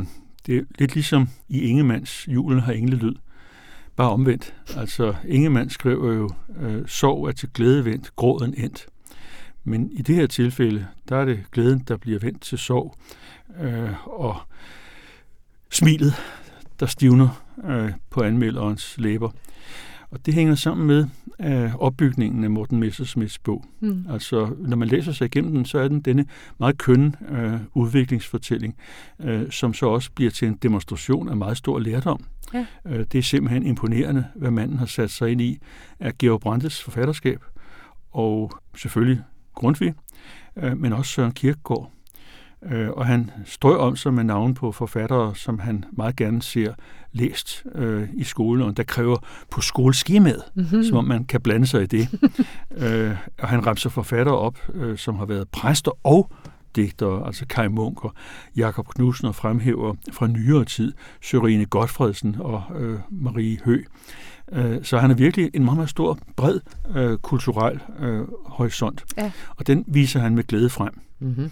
[0.46, 3.14] det er lidt ligesom i Ingemands Julen har englelyd.
[3.96, 4.54] Bare omvendt.
[4.76, 6.30] Altså, Ingemann skriver jo,
[6.60, 8.86] øh, sorg er til glæde vendt, gråden endt.
[9.64, 12.94] Men i det her tilfælde, der er det glæden, der bliver vendt til sorg.
[13.60, 14.36] Øh, og
[15.70, 16.14] smilet,
[16.80, 19.30] der stivner øh, på anmelderens læber.
[20.10, 21.06] Og det hænger sammen med
[21.40, 23.64] øh, opbygningen af Morten Messersmiths bog.
[23.80, 24.04] Mm.
[24.10, 26.26] Altså, når man læser sig igennem den, så er den denne
[26.58, 28.76] meget kønne øh, udviklingsfortælling,
[29.20, 32.24] øh, som så også bliver til en demonstration af meget stor lærdom.
[32.54, 32.66] Ja.
[32.86, 35.58] Øh, det er simpelthen imponerende, hvad manden har sat sig ind i
[36.00, 37.44] af Georg Brandes forfatterskab,
[38.12, 39.22] og selvfølgelig
[39.54, 39.94] Grundtvig,
[40.56, 41.90] øh, men også Søren Kierkegaard.
[42.62, 46.74] Øh, og han strøg om sig med navn på forfattere, som han meget gerne ser
[47.12, 49.16] læst øh, i skolen, og der kræver
[49.50, 50.84] på skoleskemaet, mm-hmm.
[50.84, 52.08] som om man kan blande sig i det.
[52.82, 56.32] øh, og han ramser forfattere op, øh, som har været præster og
[56.76, 58.12] digtere, altså Kai Munk og
[58.56, 60.92] Jakob Knudsen og fremhæver fra nyere tid
[61.22, 63.82] Sørine Godfredsen og øh, Marie Hø.
[64.52, 66.60] Øh, så han er virkelig en meget, meget stor, bred
[66.96, 69.32] øh, kulturel øh, horisont, ja.
[69.56, 71.07] og den viser han med glæde frem.
[71.20, 71.50] Mm-hmm.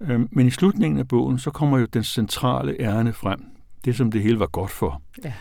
[0.00, 3.44] Øh, men i slutningen af bogen, så kommer jo den centrale ærne frem,
[3.84, 5.02] det som det hele var godt for.
[5.24, 5.32] Ja.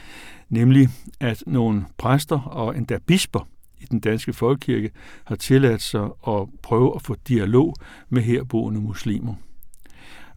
[0.49, 3.47] Nemlig, at nogle præster og endda bisper
[3.79, 4.91] i den danske folkekirke
[5.25, 7.75] har tilladt sig at prøve at få dialog
[8.09, 9.33] med herboende muslimer.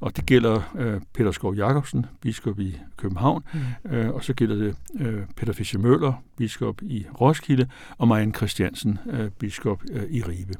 [0.01, 3.43] Og det gælder øh, Peter Skov Jacobsen, biskop i København,
[3.85, 3.91] mm.
[3.91, 8.99] øh, og så gælder det øh, Peter Fischer Møller, biskop i Roskilde, og Marianne Christiansen,
[9.11, 10.55] øh, biskop øh, i Ribe.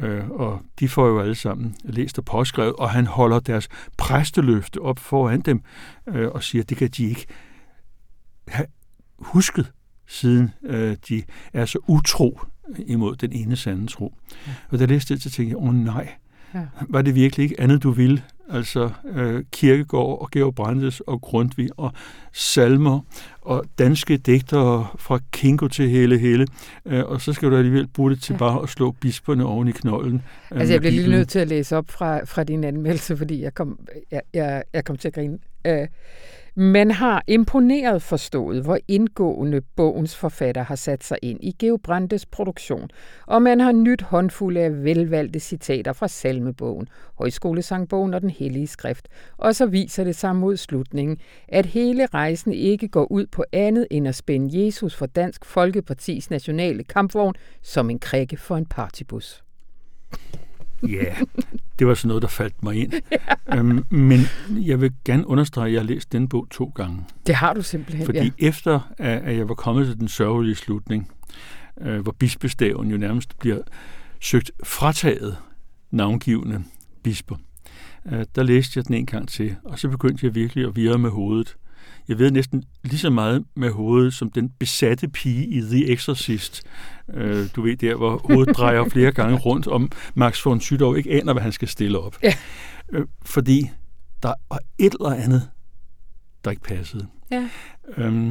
[0.00, 4.80] Øh, og de får jo alle sammen læst og påskrevet, og han holder deres præsteløfte
[4.80, 5.62] op foran dem
[6.08, 7.26] øh, og siger, at det kan de ikke
[8.48, 8.66] have
[9.18, 9.72] husket,
[10.06, 12.40] siden øh, de er så utro
[12.86, 14.14] imod den ene sande tro.
[14.46, 14.52] Ja.
[14.68, 16.12] Og da jeg læste det, så tænkte jeg, åh oh, nej,
[16.54, 16.66] ja.
[16.88, 18.22] var det virkelig ikke andet, du ville?
[18.54, 21.92] Altså øh, Kirkegård og Georg Brandes og Grundtvig og
[22.32, 23.00] salmer
[23.40, 26.46] og danske digtere fra Kingo til hele hele.
[26.86, 28.38] Øh, og så skal du alligevel bruge det til ja.
[28.38, 30.22] bare at slå bisperne oven i knollen.
[30.52, 33.42] Øh, altså jeg bliver lige nødt til at læse op fra, fra din anmeldelse, fordi
[33.42, 33.78] jeg kom,
[34.10, 35.38] jeg, jeg, jeg kom til at grine.
[35.66, 35.88] Øh,
[36.56, 42.26] man har imponeret forstået, hvor indgående bogens forfatter har sat sig ind i Geo Brandes
[42.26, 42.90] produktion,
[43.26, 46.88] og man har nyt håndfulde af velvalgte citater fra salmebogen,
[47.18, 52.52] højskolesangbogen og den hellige skrift, og så viser det sig mod slutningen, at hele rejsen
[52.52, 57.90] ikke går ud på andet end at spænde Jesus for Dansk Folkepartis nationale kampvogn som
[57.90, 59.44] en krikke for en partybus.
[60.88, 61.14] Ja,
[61.78, 62.92] det var sådan noget, der faldt mig ind.
[63.12, 63.56] ja.
[63.56, 67.04] øhm, men jeg vil gerne understrege, at jeg har læst den bog to gange.
[67.26, 68.30] Det har du simpelthen, Fordi ja.
[68.38, 71.10] efter, at jeg var kommet til den sørgelige slutning,
[71.80, 73.58] øh, hvor bispestaven jo nærmest bliver
[74.20, 75.36] søgt frataget
[75.90, 76.64] navngivende
[77.02, 77.36] bisper,
[78.12, 80.98] øh, der læste jeg den en gang til, og så begyndte jeg virkelig at virre
[80.98, 81.56] med hovedet
[82.08, 86.62] jeg ved næsten lige så meget med hovedet som den besatte pige i The Exorcist.
[87.14, 91.10] Øh, du ved der, hvor hovedet drejer flere gange rundt, om Max von Sydow ikke
[91.10, 92.18] aner, hvad han skal stille op.
[92.22, 92.34] Ja.
[92.92, 93.70] Øh, fordi
[94.22, 95.50] der var et eller andet,
[96.44, 97.06] der ikke passede.
[97.30, 97.48] Ja.
[97.96, 98.30] Øhm,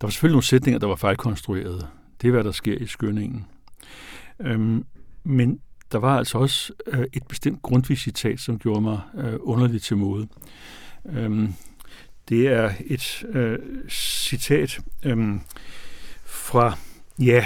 [0.00, 1.86] der var selvfølgelig nogle sætninger, der var fejlkonstruerede.
[2.22, 3.46] Det er, hvad der sker i skyndingen.
[4.40, 4.84] Øhm,
[5.24, 5.60] men
[5.92, 10.28] der var altså også øh, et bestemt grundvis-citat, som gjorde mig øh, underligt til mode.
[11.12, 11.54] Øhm,
[12.28, 15.34] det er et øh, citat øh,
[16.24, 16.78] fra,
[17.20, 17.44] ja,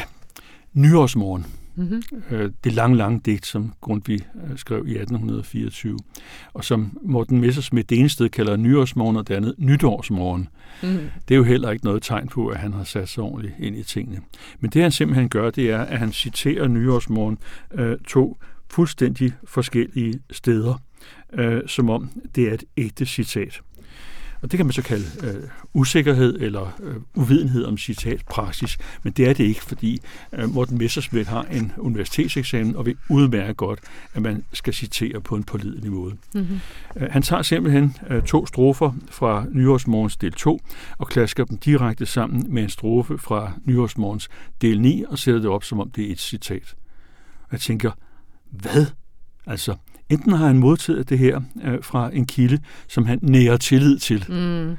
[0.72, 1.46] Nyårsmorgen.
[1.76, 2.02] Mm-hmm.
[2.64, 5.98] Det lange, lange digt, som Grundtvig øh, skrev i 1824,
[6.52, 10.48] og som Morten Messersmith det ene sted kalder Nyårsmorgen, og det andet Nytårsmorgen.
[10.82, 10.98] Mm-hmm.
[11.28, 13.76] Det er jo heller ikke noget tegn på, at han har sat sig ordentligt ind
[13.76, 14.20] i tingene.
[14.60, 17.38] Men det han simpelthen gør, det er, at han citerer Nyårsmorgen
[17.74, 18.38] øh, to
[18.70, 20.80] fuldstændig forskellige steder,
[21.32, 23.60] øh, som om det er et ægte citat.
[24.44, 29.28] Og det kan man så kalde øh, usikkerhed eller øh, uvidenhed om citatpraksis, men det
[29.28, 30.00] er det ikke, fordi
[30.32, 33.78] øh, Morten Messersmith har en universitetseksamen og ved udmærke godt,
[34.14, 36.16] at man skal citere på en pålidelig måde.
[36.34, 36.60] Mm-hmm.
[36.96, 40.60] Øh, han tager simpelthen øh, to strofer fra Nyårsmorgens del 2
[40.98, 44.28] og klasker dem direkte sammen med en strofe fra Nyårsmorgens
[44.60, 46.74] del 9 og sætter det op, som om det er et citat.
[47.52, 47.90] Jeg tænker,
[48.50, 48.86] hvad?
[49.46, 49.76] Altså,
[50.08, 54.24] enten har han modtaget det her øh, fra en kilde, som han nærer tillid til,
[54.28, 54.76] mm.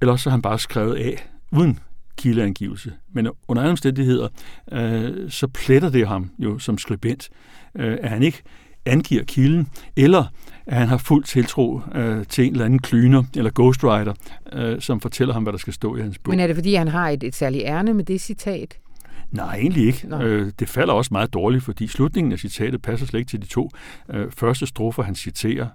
[0.00, 1.78] eller så har han bare skrevet af, uden
[2.16, 2.92] kildeangivelse.
[3.12, 4.28] Men under andre omstændigheder,
[4.72, 7.30] øh, så pletter det ham jo som skribent,
[7.74, 8.42] øh, at han ikke
[8.86, 10.24] angiver kilden, eller
[10.66, 14.14] at han har fuld tiltro øh, til en eller anden klyner eller ghostwriter,
[14.52, 16.30] øh, som fortæller ham, hvad der skal stå i hans bog.
[16.30, 18.78] Men er det, fordi han har et, et særligt ærne med det citat?
[19.30, 20.16] Nej, egentlig ikke.
[20.22, 23.46] Øh, det falder også meget dårligt, fordi slutningen af citatet passer slet ikke til de
[23.46, 23.70] to
[24.10, 25.66] øh, første strofer, han citerer.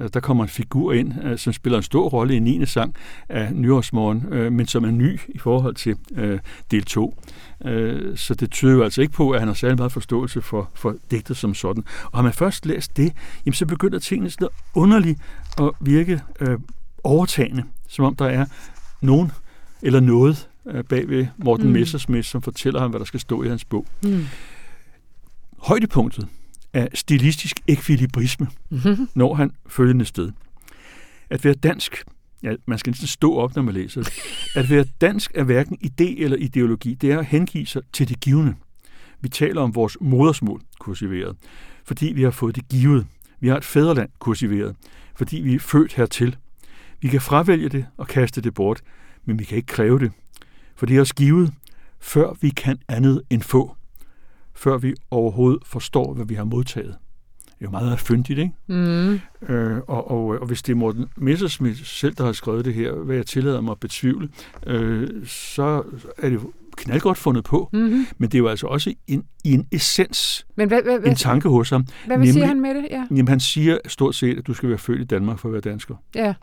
[0.00, 2.66] Øh, der kommer en figur ind, øh, som spiller en stor rolle i 9.
[2.66, 2.94] sang
[3.28, 6.38] af Nyårsmorgen, øh, men som er ny i forhold til øh,
[6.70, 7.22] del 2.
[7.64, 10.70] Øh, så det tyder jo altså ikke på, at han har særlig meget forståelse for,
[10.74, 11.84] for digtet som sådan.
[12.04, 13.12] Og har man først læst det,
[13.46, 15.20] jamen, så begynder tingene sådan underligt
[15.58, 16.58] at virke øh,
[17.04, 18.46] overtagende, som om der er
[19.00, 19.32] nogen
[19.82, 20.49] eller noget,
[20.88, 21.72] bag ved Morten mm.
[21.72, 23.86] Messersmith, som fortæller ham, hvad der skal stå i hans bog.
[24.04, 24.24] Mm.
[25.58, 26.28] Højdepunktet
[26.72, 29.08] er stilistisk ekvilibrisme, mm-hmm.
[29.14, 30.32] når han følgende sted.
[31.30, 32.04] At være dansk,
[32.42, 34.12] ja, man skal næsten stå op, når man læser det.
[34.56, 38.20] At være dansk er hverken idé eller ideologi, det er at hengive sig til det
[38.20, 38.54] givende.
[39.20, 41.36] Vi taler om vores modersmål, kursiveret,
[41.84, 43.06] fordi vi har fået det givet.
[43.40, 44.76] Vi har et fædreland, kursiveret,
[45.14, 46.36] fordi vi er født hertil.
[47.00, 48.82] Vi kan fravælge det og kaste det bort,
[49.24, 50.12] men vi kan ikke kræve det.
[50.80, 51.52] For det er os givet,
[51.98, 53.76] før vi kan andet end få.
[54.54, 56.96] Før vi overhovedet forstår, hvad vi har modtaget.
[57.44, 58.52] Det er jo meget fyndigt, ikke?
[58.66, 59.20] Mm.
[59.48, 62.92] Øh, og, og, og hvis det er Morten Messersmith selv, der har skrevet det her,
[62.92, 64.28] hvad jeg tillader mig at betvivle,
[64.66, 65.82] øh, så
[66.18, 66.40] er det
[66.76, 68.06] knaldgodt fundet på, mm-hmm.
[68.18, 71.48] men det er jo altså også en, i en essens, men hvad, hvad, en tanke
[71.48, 71.86] hos ham.
[72.06, 72.88] Hvad vil sige han med det?
[72.90, 73.06] Ja.
[73.10, 75.60] Jamen, han siger stort set, at du skal være født i Danmark for at være
[75.60, 75.94] dansker.
[76.14, 76.34] Ja.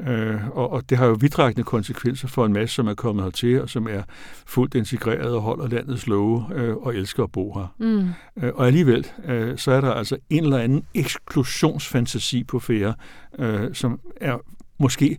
[0.00, 3.62] Øh, og, og det har jo vidtrækkende konsekvenser for en masse, som er kommet hertil,
[3.62, 4.02] og som er
[4.46, 7.74] fuldt integreret og holder landets love øh, og elsker at bo her.
[7.78, 8.08] Mm.
[8.42, 12.94] Øh, og alligevel, øh, så er der altså en eller anden eksklusionsfantasi på færre,
[13.38, 14.38] øh, som er
[14.78, 15.18] måske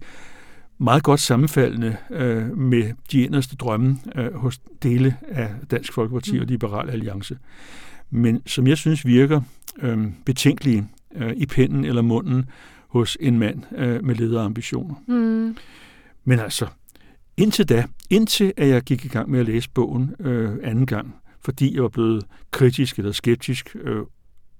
[0.78, 6.40] meget godt sammenfaldende øh, med de inderste drømme øh, hos dele af Dansk Folkeparti mm.
[6.40, 7.38] og Liberal Alliance.
[8.10, 9.42] Men som jeg synes virker
[9.82, 12.46] øh, betænkelige øh, i pinden eller munden
[12.90, 14.96] hos en mand øh, med lederambitioner.
[15.08, 15.58] Mm.
[16.24, 16.68] Men altså,
[17.38, 21.16] indtil da, indtil at jeg gik i gang med at læse bogen øh, anden gang,
[21.42, 24.02] fordi jeg var blevet kritisk eller skeptisk øh,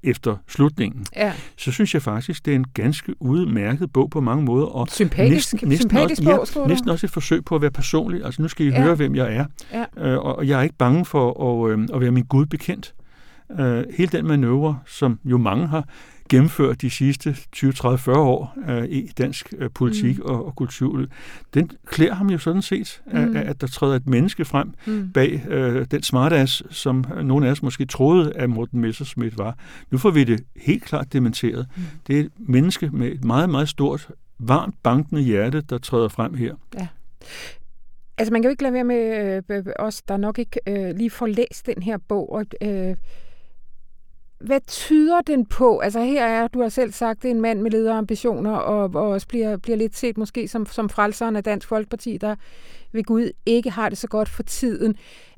[0.04, 1.34] efter slutningen, ja.
[1.58, 4.66] så synes jeg faktisk, det er en ganske udmærket bog på mange måder.
[4.66, 7.72] Og sympatisk, næsten, næsten sympatisk også, bog, ja, næsten også et forsøg på at være
[7.72, 8.26] personlig.
[8.26, 8.82] Altså nu skal I ja.
[8.82, 9.46] høre, hvem jeg er.
[9.98, 10.10] Ja.
[10.10, 12.94] Øh, og jeg er ikke bange for at, øh, at være min Gud bekendt.
[13.60, 15.88] Øh, hele den manøvre, som jo mange har
[16.30, 20.26] gennemført de sidste 20, 30, 40 år øh, i dansk øh, politik mm.
[20.26, 21.06] og, og kultur,
[21.54, 23.36] den klæder ham jo sådan set, mm.
[23.36, 25.12] at, at der træder et menneske frem mm.
[25.14, 29.58] bag øh, den smartass, som nogle af os måske troede, at Morten Messersmith var.
[29.92, 31.68] Nu får vi det helt klart dementeret.
[31.76, 31.84] Mm.
[32.08, 36.34] Det er et menneske med et meget, meget stort, varmt bankende hjerte, der træder frem
[36.34, 36.56] her.
[36.80, 36.88] Ja.
[38.18, 41.10] Altså man kan jo ikke lade være med øh, os, der nok ikke øh, lige
[41.10, 42.96] får læst den her bog, og øh,
[44.40, 45.80] hvad tyder den på?
[45.80, 49.10] Altså her er, du har selv sagt, det er en mand med lederambitioner, og, og
[49.10, 52.36] også bliver, bliver lidt set måske som, som frelseren af Dansk Folkeparti, der
[52.92, 54.96] ved Gud ikke har det så godt for tiden.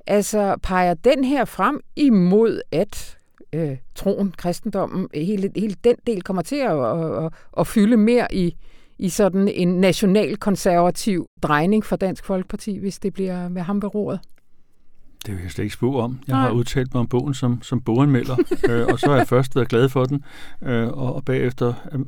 [0.08, 3.18] Altså peger den her frem imod, at
[3.54, 8.28] øh, troen, kristendommen, hele, hele den del kommer til at, at, at, at fylde mere
[8.34, 8.56] i,
[8.98, 14.20] i sådan en nationalkonservativ drejning for Dansk Folkeparti, hvis det bliver med ham ved roret?
[15.26, 16.20] Det vil jeg slet ikke spå om.
[16.28, 16.42] Jeg Nej.
[16.42, 18.36] har udtalt mig om bogen som, som boganmelder,
[18.70, 20.24] øh, og så har jeg først været glad for den,
[20.64, 22.00] øh, og bagefter øh,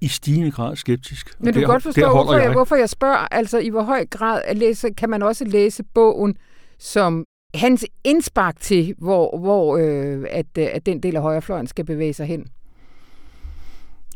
[0.00, 1.34] i stigende grad skeptisk.
[1.38, 4.42] Men du kan godt forstå, hvorfor jeg, hvorfor jeg spørger, altså i hvor høj grad
[4.44, 6.36] at læse, kan man også læse bogen
[6.78, 11.84] som hans indspark til, hvor, hvor øh, at, øh, at den del af højrefløjen skal
[11.84, 12.46] bevæge sig hen?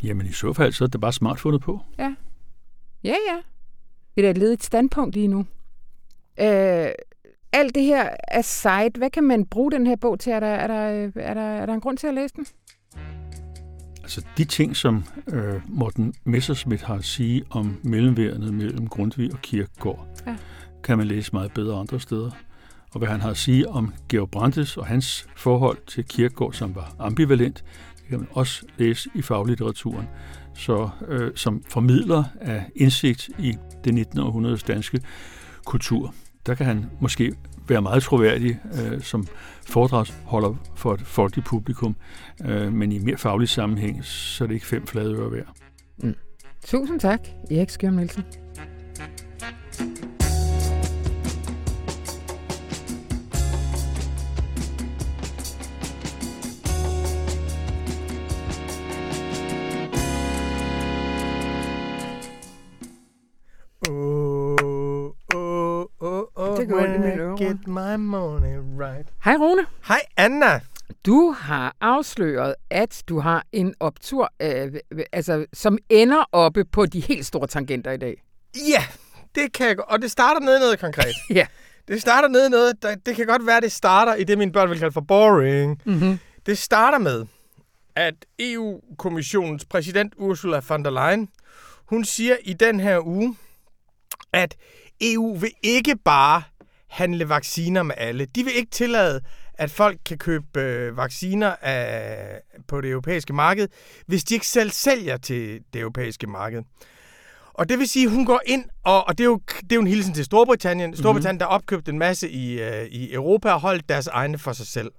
[0.03, 1.81] Jamen i så fald, så er det bare smart fundet på.
[1.99, 2.15] Ja.
[3.05, 3.41] Ja, ja.
[4.17, 5.47] Det er et ledigt standpunkt lige nu.
[6.41, 6.87] Øh,
[7.55, 10.33] alt det her aside, hvad kan man bruge den her bog til?
[10.33, 12.47] Er der, er der, er der, er der en grund til at læse den?
[14.03, 19.43] Altså de ting, som øh, Morten Messersmith har at sige om mellemværende mellem Grundtvig og
[19.43, 20.37] Kierkegaard, ja.
[20.85, 22.31] kan man læse meget bedre andre steder.
[22.93, 26.75] Og hvad han har at sige om Georg Brandes og hans forhold til Kierkegaard, som
[26.75, 27.65] var ambivalent,
[27.97, 30.09] det kan man også læse i faglitteraturen.
[30.57, 34.19] så, øh, som formidler af indsigt i det 19.
[34.19, 35.01] århundredes danske
[35.65, 36.15] kultur.
[36.47, 37.33] Der kan han måske
[37.69, 39.27] være meget troværdig øh, som
[39.67, 41.97] foredragsholder for et folkeligt publikum,
[42.45, 45.53] øh, men i mere faglig sammenhæng, så er det ikke fem flade ører værd.
[45.97, 46.15] Mm.
[46.65, 48.44] Tusind tak, Erik Skjørm Nielsen.
[67.39, 69.09] Get my money right.
[69.25, 69.67] Hej Rune.
[69.89, 70.61] Hej Anna.
[71.07, 74.73] Du har afsløret, at du har en optur, øh,
[75.13, 78.23] altså, som ender oppe på de helt store tangenter i dag.
[78.69, 78.85] Ja,
[79.35, 81.15] det kan jeg Og det starter nede noget konkret.
[81.31, 81.47] ja.
[81.89, 84.71] Det starter nede noget, der, det kan godt være, det starter i det, mine børn
[84.71, 85.83] vil kalde for boring.
[85.85, 86.19] Mm-hmm.
[86.47, 87.27] Det starter med,
[87.97, 91.29] at EU-kommissionens præsident Ursula von der Leyen,
[91.87, 93.37] hun siger i den her uge,
[94.33, 94.57] at
[95.01, 96.43] EU vil ikke bare
[96.95, 98.25] handle vacciner med alle.
[98.25, 99.21] De vil ikke tillade,
[99.55, 103.69] at folk kan købe øh, vacciner af, på det europæiske marked,
[104.07, 106.63] hvis de ikke selv sælger til det europæiske marked.
[107.55, 109.77] Og det vil sige, at hun går ind, og, og det, er jo, det er
[109.77, 110.91] jo en hilsen til Storbritannien.
[110.91, 111.03] Mm-hmm.
[111.03, 114.67] Storbritannien, der opkøbt en masse i, øh, i Europa og holdt deres egne for sig
[114.67, 114.91] selv.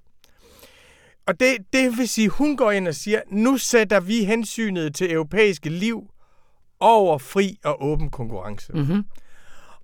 [1.26, 4.94] Og det, det vil sige, at hun går ind og siger, nu sætter vi hensynet
[4.94, 6.10] til europæiske liv
[6.80, 8.72] over fri og åben konkurrence.
[8.72, 9.04] Mm-hmm.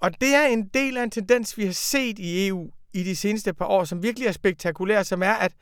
[0.03, 3.17] Og det er en del af en tendens, vi har set i EU i de
[3.17, 5.53] seneste par år, som virkelig er spektakulær, som er, at,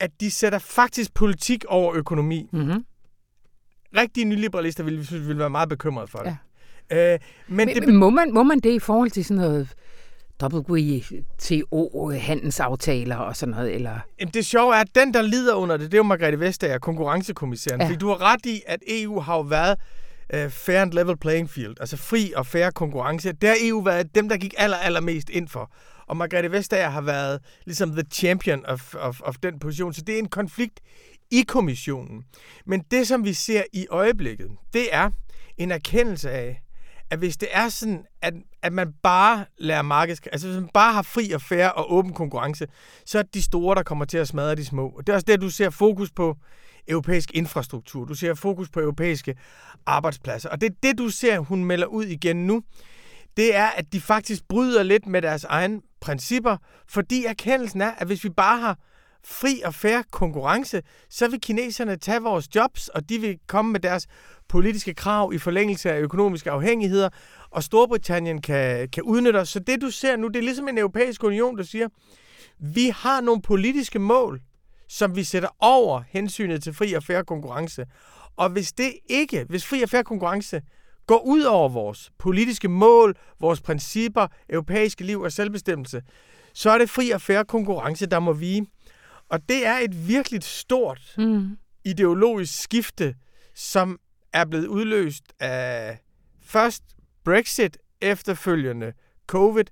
[0.00, 2.48] at de sætter faktisk politik over økonomi.
[2.52, 2.84] Mm-hmm.
[3.96, 6.36] Rigtige nyliberalister ville, ville være meget bekymrede for det.
[6.90, 7.14] Ja.
[7.14, 9.68] Øh, men, men det, må, man, må man det i forhold til sådan noget
[10.42, 13.74] WTO-handelsaftaler og sådan noget?
[13.74, 13.98] Eller?
[14.34, 17.80] Det sjove er, at den, der lider under det, det er jo Margrethe Vestager, konkurrencekommissæren.
[17.80, 17.86] Ja.
[17.86, 19.78] Fordi du har ret i, at EU har jo været
[20.34, 23.32] uh, fair and level playing field, altså fri og fair konkurrence.
[23.32, 25.72] der har EU været dem, der gik aller, allermest ind for.
[26.06, 29.92] Og Margrethe Vestager har været ligesom the champion of, of, of den position.
[29.92, 30.80] Så det er en konflikt
[31.30, 32.24] i kommissionen.
[32.66, 35.10] Men det, som vi ser i øjeblikket, det er
[35.56, 36.62] en erkendelse af,
[37.10, 40.20] at hvis det er sådan, at, at man bare lærer markeds...
[40.32, 42.66] Altså hvis man bare har fri og fair og åben konkurrence,
[43.06, 44.88] så er det de store, der kommer til at smadre de små.
[44.88, 46.36] Og det er også det, du ser fokus på
[46.88, 48.04] europæisk infrastruktur.
[48.04, 49.34] Du ser fokus på europæiske
[49.86, 50.48] arbejdspladser.
[50.48, 52.62] Og det er det, du ser, hun melder ud igen nu.
[53.36, 56.56] Det er, at de faktisk bryder lidt med deres egne principper,
[56.88, 58.78] fordi erkendelsen er, at hvis vi bare har
[59.24, 63.80] fri og fair konkurrence, så vil kineserne tage vores jobs, og de vil komme med
[63.80, 64.06] deres
[64.48, 67.08] politiske krav i forlængelse af økonomiske afhængigheder,
[67.50, 69.48] og Storbritannien kan, kan udnytte os.
[69.48, 71.88] Så det, du ser nu, det er ligesom en europæisk union, der siger,
[72.58, 74.40] vi har nogle politiske mål,
[74.88, 77.86] som vi sætter over hensynet til fri og fair konkurrence.
[78.36, 80.62] Og hvis det ikke, hvis fri og fair konkurrence
[81.06, 86.02] går ud over vores politiske mål, vores principper, europæiske liv og selvbestemmelse,
[86.54, 88.66] så er det fri og fair konkurrence, der må vige.
[89.28, 91.58] Og det er et virkelig stort mm.
[91.84, 93.14] ideologisk skifte,
[93.54, 93.98] som
[94.32, 95.98] er blevet udløst af
[96.42, 96.82] først
[97.24, 98.92] Brexit, efterfølgende
[99.26, 99.64] COVID,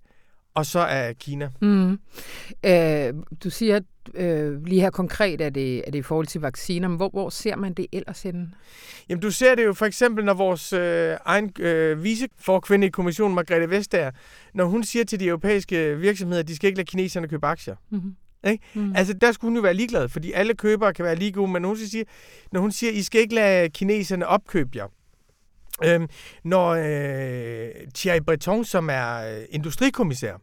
[0.55, 1.51] og så af Kina.
[1.61, 1.99] Mm.
[2.67, 3.15] Øh,
[3.45, 3.81] du siger,
[4.15, 7.31] øh, lige her konkret, er det, er det i forhold til vacciner, men hvor, hvor
[7.31, 8.51] ser man det ellers henne?
[9.09, 13.35] Jamen, du ser det jo for eksempel, når vores øh, egen øh, viceforkvinde i kommissionen,
[13.35, 14.11] Margrethe Vestager,
[14.55, 17.77] når hun siger til de europæiske virksomheder, at de skal ikke lade kineserne købe aktier.
[17.91, 18.17] Mm-hmm.
[18.47, 18.65] Ikke?
[18.75, 18.93] Mm.
[18.97, 21.63] Altså, der skulle hun jo være ligeglad, fordi alle købere kan være lige gode, men
[21.63, 22.05] når hun siger,
[22.53, 24.87] når hun siger, I skal ikke lade kineserne opkøbe jer.
[25.85, 26.09] Øhm,
[26.45, 30.35] når øh, Thierry Breton, som er øh, industrikommissær,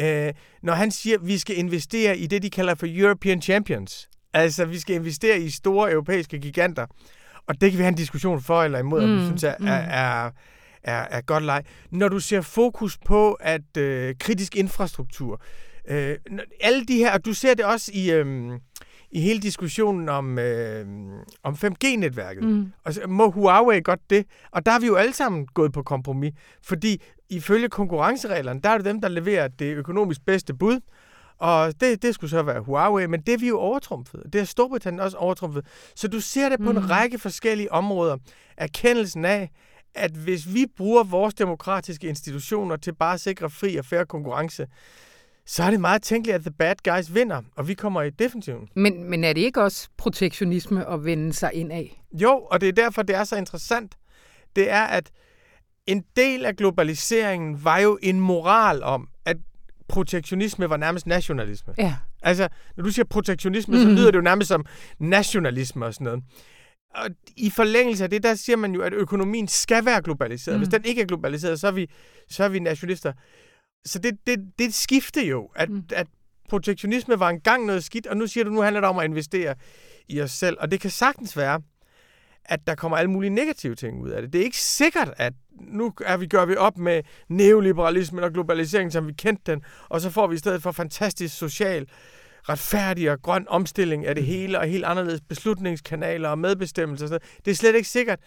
[0.00, 4.08] øh, når han siger, at vi skal investere i det, de kalder for European Champions,
[4.32, 6.86] altså vi skal investere i store europæiske giganter,
[7.46, 9.12] og det kan vi have en diskussion for eller imod, mm.
[9.12, 9.66] og vi synes er, mm.
[9.66, 10.30] er, er,
[10.82, 11.64] er, er godt leg.
[11.90, 15.42] Når du ser fokus på, at øh, kritisk infrastruktur,
[15.88, 16.18] Øh,
[16.60, 18.52] alle de her, og du ser det også i, øh,
[19.14, 20.86] i hele diskussionen om, øh,
[21.42, 22.44] om 5G-netværket.
[22.44, 22.72] Mm.
[22.84, 24.26] Og så må Huawei godt det?
[24.50, 28.76] Og der har vi jo alle sammen gået på kompromis, fordi ifølge konkurrencereglerne, der er
[28.78, 30.80] det dem, der leverer det økonomisk bedste bud,
[31.38, 34.22] og det, det skulle så være Huawei, men det er vi jo overtrumfet.
[34.32, 35.66] Det er Storbritannien også overtrumfet.
[35.96, 36.78] Så du ser det på mm.
[36.78, 38.16] en række forskellige områder.
[38.56, 39.50] Erkendelsen af,
[39.94, 44.66] at hvis vi bruger vores demokratiske institutioner til bare at sikre fri og færre konkurrence,
[45.46, 48.68] så er det meget tænkeligt, at the bad guys vinder, og vi kommer i defensiven.
[48.76, 52.02] Men, men er det ikke også protektionisme at vende sig ind af?
[52.12, 53.94] Jo, og det er derfor, det er så interessant.
[54.56, 55.10] Det er, at
[55.86, 59.36] en del af globaliseringen var jo en moral om, at
[59.88, 61.74] protektionisme var nærmest nationalisme.
[61.78, 61.94] Ja.
[62.22, 63.82] Altså, når du siger protektionisme, mm.
[63.82, 64.64] så lyder det jo nærmest som
[64.98, 66.22] nationalisme og sådan noget.
[66.94, 70.56] og i forlængelse af det, der siger man jo, at økonomien skal være globaliseret.
[70.56, 70.58] Mm.
[70.58, 71.90] Hvis den ikke er globaliseret, så er vi,
[72.28, 73.12] så er vi nationalister.
[73.84, 75.82] Så det, det, det et skifte jo, at, mm.
[75.92, 76.06] at
[76.48, 79.54] protektionisme var engang noget skidt, og nu siger du, nu handler det om at investere
[80.08, 80.56] i os selv.
[80.60, 81.60] Og det kan sagtens være,
[82.44, 84.32] at der kommer alle mulige negative ting ud af det.
[84.32, 88.90] Det er ikke sikkert, at nu er vi, gør vi op med neoliberalismen og globaliseringen,
[88.90, 91.86] som vi kendte den, og så får vi i stedet for fantastisk social
[92.48, 94.28] retfærdig og grøn omstilling af det mm.
[94.28, 97.04] hele, og helt anderledes beslutningskanaler og medbestemmelse.
[97.04, 98.20] Og det er slet ikke sikkert,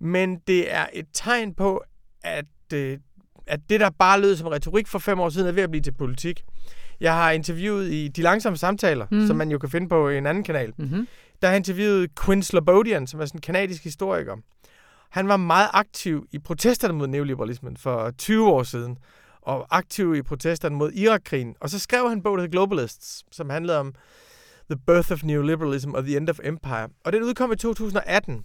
[0.00, 1.82] men det er et tegn på,
[2.22, 2.44] at,
[2.74, 2.98] øh,
[3.48, 5.82] at det, der bare lød som retorik for fem år siden, er ved at blive
[5.82, 6.44] til politik.
[7.00, 9.26] Jeg har interviewet i De Langsomme Samtaler, mm.
[9.26, 10.72] som man jo kan finde på en anden kanal.
[10.76, 11.08] Mm-hmm.
[11.42, 14.36] Der har jeg interviewet Quinn Slobodian, som er sådan en kanadisk historiker.
[15.10, 18.98] Han var meget aktiv i protesterne mod neoliberalismen for 20 år siden
[19.42, 21.54] og aktiv i protesterne mod Irakkrigen.
[21.60, 23.94] Og så skrev han en bog, der hedder Globalists, som handlede om
[24.70, 26.88] The Birth of Neoliberalism og The End of Empire.
[27.04, 28.44] Og den udkom i 2018.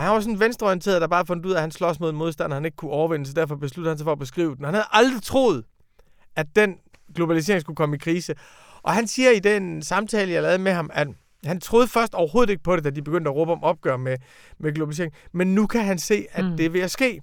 [0.00, 2.56] Han var sådan venstreorienteret, der bare fundet ud af, at han slås mod en modstander,
[2.56, 4.64] han ikke kunne overvinde, så derfor besluttede han sig for at beskrive den.
[4.64, 5.64] Han havde aldrig troet,
[6.36, 6.76] at den
[7.14, 8.34] globalisering skulle komme i krise.
[8.82, 11.08] Og han siger i den samtale, jeg lavede med ham, at
[11.44, 14.16] han troede først overhovedet ikke på det, da de begyndte at råbe om opgør med,
[14.58, 15.12] med globalisering.
[15.32, 16.56] Men nu kan han se, at mm.
[16.56, 17.20] det er ved at ske.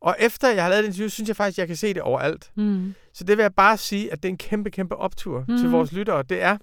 [0.00, 2.02] Og efter jeg har lavet det interview, synes jeg faktisk, at jeg kan se det
[2.02, 2.50] overalt.
[2.54, 2.94] Mm.
[3.12, 5.58] Så det vil jeg bare sige, at det er en kæmpe, kæmpe optur mm.
[5.58, 6.22] til vores lyttere.
[6.22, 6.58] Det er,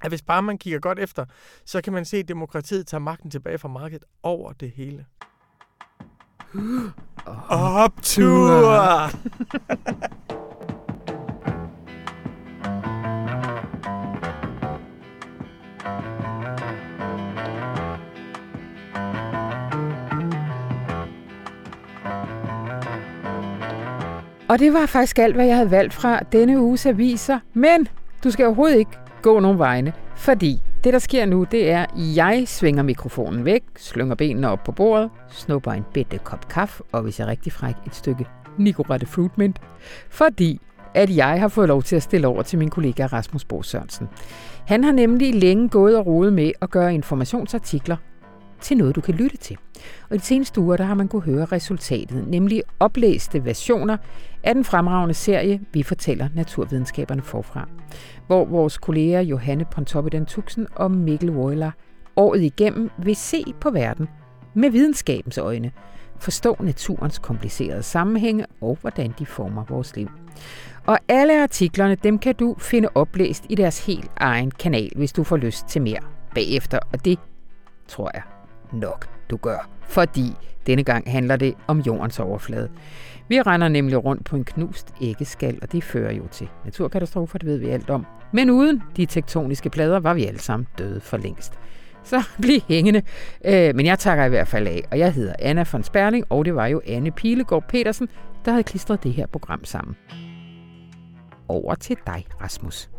[0.00, 1.24] at hvis bare man kigger godt efter,
[1.64, 5.06] så kan man se, at demokratiet tager magten tilbage fra markedet over det hele.
[7.48, 9.10] Optur!
[24.48, 27.38] Og det var faktisk alt, hvad jeg havde valgt fra denne uges aviser.
[27.52, 27.88] Men
[28.24, 31.90] du skal overhovedet ikke gå nogen vegne, fordi det, der sker nu, det er, at
[31.96, 37.02] jeg svinger mikrofonen væk, slynger benene op på bordet, snupper en bitte kop kaffe, og
[37.02, 38.26] hvis jeg er rigtig fræk, et stykke
[38.58, 39.58] Nicorette Fruitmint,
[40.10, 40.60] fordi
[40.94, 44.08] at jeg har fået lov til at stille over til min kollega Rasmus Bo Sørensen.
[44.66, 47.96] Han har nemlig længe gået og rodet med at gøre informationsartikler
[48.60, 49.56] til noget, du kan lytte til.
[50.10, 53.96] Og i de seneste uger, der har man kunne høre resultatet, nemlig oplæste versioner
[54.44, 57.68] af den fremragende serie Vi fortæller naturvidenskaberne forfra,
[58.26, 61.70] hvor vores kolleger Johanne Pontoppidan Tuxen og Mikkel Woyler
[62.16, 64.08] året igennem vil se på verden
[64.54, 65.72] med videnskabens øjne,
[66.18, 70.08] forstå naturens komplicerede sammenhænge og hvordan de former vores liv.
[70.86, 75.24] Og alle artiklerne, dem kan du finde oplæst i deres helt egen kanal, hvis du
[75.24, 76.00] får lyst til mere
[76.34, 77.18] bagefter, og det
[77.88, 78.22] tror jeg
[78.72, 79.71] nok, du gør.
[79.88, 82.68] Fordi denne gang handler det om jordens overflade.
[83.28, 87.48] Vi render nemlig rundt på en knust æggeskal, og det fører jo til naturkatastrofer, det
[87.48, 88.06] ved vi alt om.
[88.32, 91.52] Men uden de tektoniske plader var vi alle sammen døde for længst.
[92.04, 93.02] Så bliv hængende.
[93.44, 96.44] Øh, men jeg takker i hvert fald af, og jeg hedder Anna von Sperling, og
[96.44, 98.08] det var jo Anne Pilegaard Petersen,
[98.44, 99.96] der havde klistret det her program sammen.
[101.48, 102.91] Over til dig, Rasmus.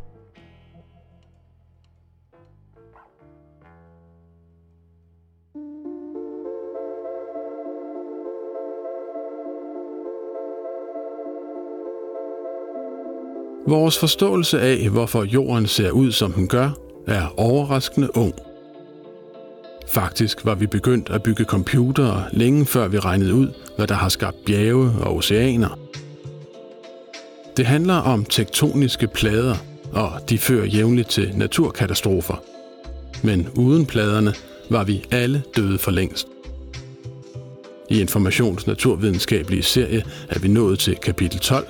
[13.68, 16.70] Vores forståelse af, hvorfor jorden ser ud, som den gør,
[17.08, 18.34] er overraskende ung.
[19.88, 24.10] Faktisk var vi begyndt at bygge computere længe før vi regnede ud, hvad der har
[24.10, 25.80] skabt bjerge og oceaner.
[27.58, 29.56] Det handler om tektoniske plader,
[29.92, 32.44] og de fører jævnligt til naturkatastrofer.
[33.24, 34.34] Men uden pladerne
[34.70, 36.28] var vi alle døde for længst.
[37.90, 41.68] I Informations naturvidenskabelige serie er vi nået til kapitel 12,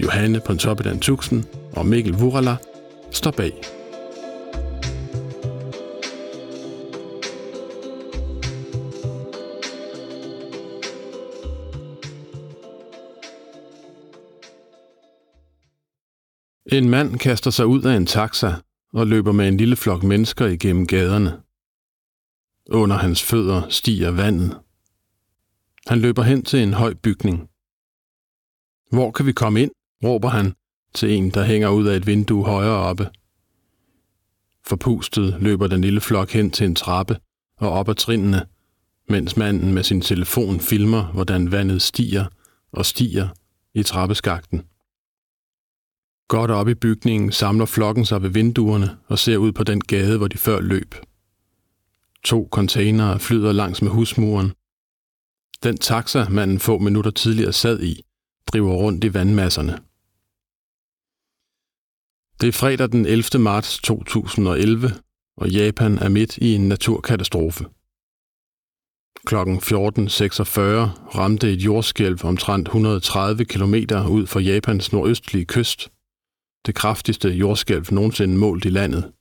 [0.00, 1.44] Johanne Pontoppidan Tuxen
[1.76, 2.56] og Mikkel Vurala
[3.10, 3.52] står bag.
[16.72, 18.52] En mand kaster sig ud af en taxa
[18.92, 21.42] og løber med en lille flok mennesker igennem gaderne.
[22.70, 24.58] Under hans fødder stiger vandet.
[25.86, 27.48] Han løber hen til en høj bygning.
[28.90, 29.70] Hvor kan vi komme ind?
[30.04, 30.54] Råber han
[30.94, 33.08] til en, der hænger ud af et vindue højere oppe.
[34.66, 37.16] Forpustet løber den lille flok hen til en trappe
[37.56, 38.46] og op ad trinene,
[39.08, 42.24] mens manden med sin telefon filmer, hvordan vandet stiger
[42.72, 43.28] og stiger
[43.74, 44.62] i trappeskakten.
[46.28, 50.18] Godt op i bygningen samler flokken sig ved vinduerne og ser ud på den gade,
[50.18, 50.94] hvor de før løb.
[52.24, 54.52] To containere flyder langs med husmuren.
[55.62, 58.02] Den taxa, manden få minutter tidligere sad i,
[58.46, 59.78] driver rundt i vandmasserne.
[62.42, 63.42] Det er fredag den 11.
[63.42, 64.90] marts 2011,
[65.36, 67.64] og Japan er midt i en naturkatastrofe.
[69.26, 70.60] Klokken 14.46
[71.18, 73.74] ramte et jordskælv omtrent 130 km
[74.10, 75.88] ud for Japans nordøstlige kyst.
[76.66, 79.12] Det kraftigste jordskælv nogensinde målt i landet.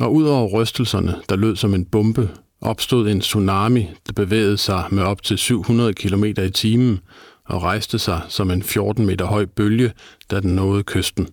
[0.00, 2.30] Og ud over rystelserne, der lød som en bombe,
[2.60, 7.00] opstod en tsunami, der bevægede sig med op til 700 km i timen
[7.44, 9.92] og rejste sig som en 14 meter høj bølge,
[10.30, 11.28] da den nåede kysten.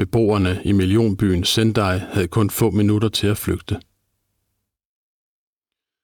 [0.00, 3.80] Beboerne i millionbyen Sendai havde kun få minutter til at flygte.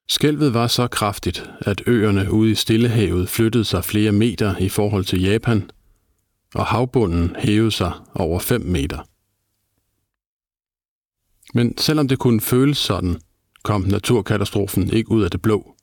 [0.08, 5.04] Skælvet var så kraftigt, at øerne ude i Stillehavet flyttede sig flere meter i forhold
[5.04, 5.70] til Japan,
[6.54, 8.98] og havbunden hævede sig over 5 meter.
[11.54, 13.20] Men selvom det kunne føles sådan,
[13.62, 15.76] kom naturkatastrofen ikke ud af det blå.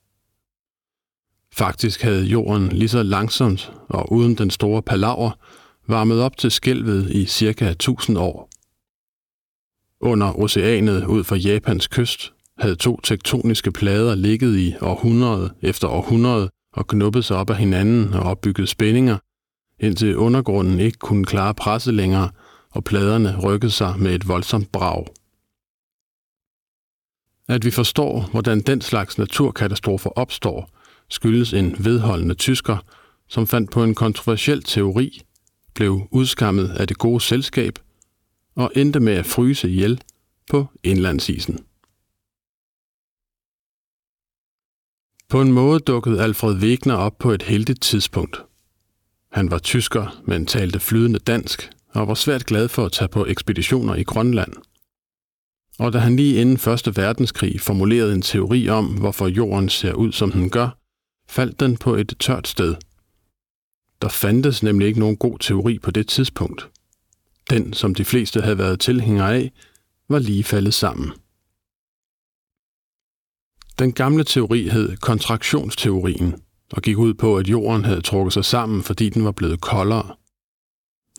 [1.53, 5.31] Faktisk havde jorden lige så langsomt og uden den store palaver
[5.87, 8.49] varmet op til skælvet i cirka 1000 år.
[9.99, 16.49] Under oceanet ud for Japans kyst havde to tektoniske plader ligget i århundrede efter århundrede
[16.73, 19.17] og knuppet sig op af hinanden og opbygget spændinger,
[19.79, 22.29] indtil undergrunden ikke kunne klare presset længere,
[22.69, 25.05] og pladerne rykkede sig med et voldsomt brag.
[27.47, 30.69] At vi forstår, hvordan den slags naturkatastrofer opstår,
[31.09, 32.77] skyldes en vedholdende tysker,
[33.27, 35.21] som fandt på en kontroversiel teori,
[35.75, 37.79] blev udskammet af det gode selskab
[38.55, 40.01] og endte med at fryse ihjel
[40.51, 41.59] på indlandsisen.
[45.29, 48.43] På en måde dukkede Alfred Wegener op på et heldigt tidspunkt.
[49.31, 53.25] Han var tysker, men talte flydende dansk og var svært glad for at tage på
[53.25, 54.53] ekspeditioner i Grønland.
[55.79, 60.11] Og da han lige inden Første verdenskrig formulerede en teori om, hvorfor jorden ser ud,
[60.11, 60.77] som den gør,
[61.29, 62.75] faldt den på et tørt sted.
[64.03, 66.69] Der fandtes nemlig ikke nogen god teori på det tidspunkt.
[67.49, 69.51] Den, som de fleste havde været tilhængere af,
[70.09, 71.11] var lige faldet sammen.
[73.79, 76.35] Den gamle teori hed kontraktionsteorien
[76.73, 80.15] og gik ud på, at jorden havde trukket sig sammen, fordi den var blevet koldere.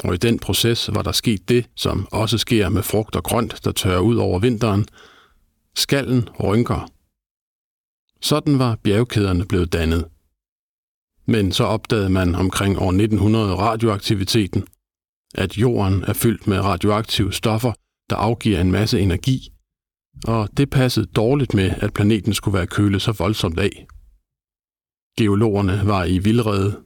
[0.05, 3.64] Og i den proces var der sket det, som også sker med frugt og grønt,
[3.64, 4.87] der tørrer ud over vinteren.
[5.76, 6.91] Skallen rynker.
[8.20, 10.05] Sådan var bjergkæderne blevet dannet.
[11.26, 14.66] Men så opdagede man omkring år 1900 radioaktiviteten,
[15.34, 17.72] at jorden er fyldt med radioaktive stoffer,
[18.10, 19.48] der afgiver en masse energi,
[20.26, 23.86] og det passede dårligt med, at planeten skulle være kølet så voldsomt af.
[25.18, 26.80] Geologerne var i vildrede.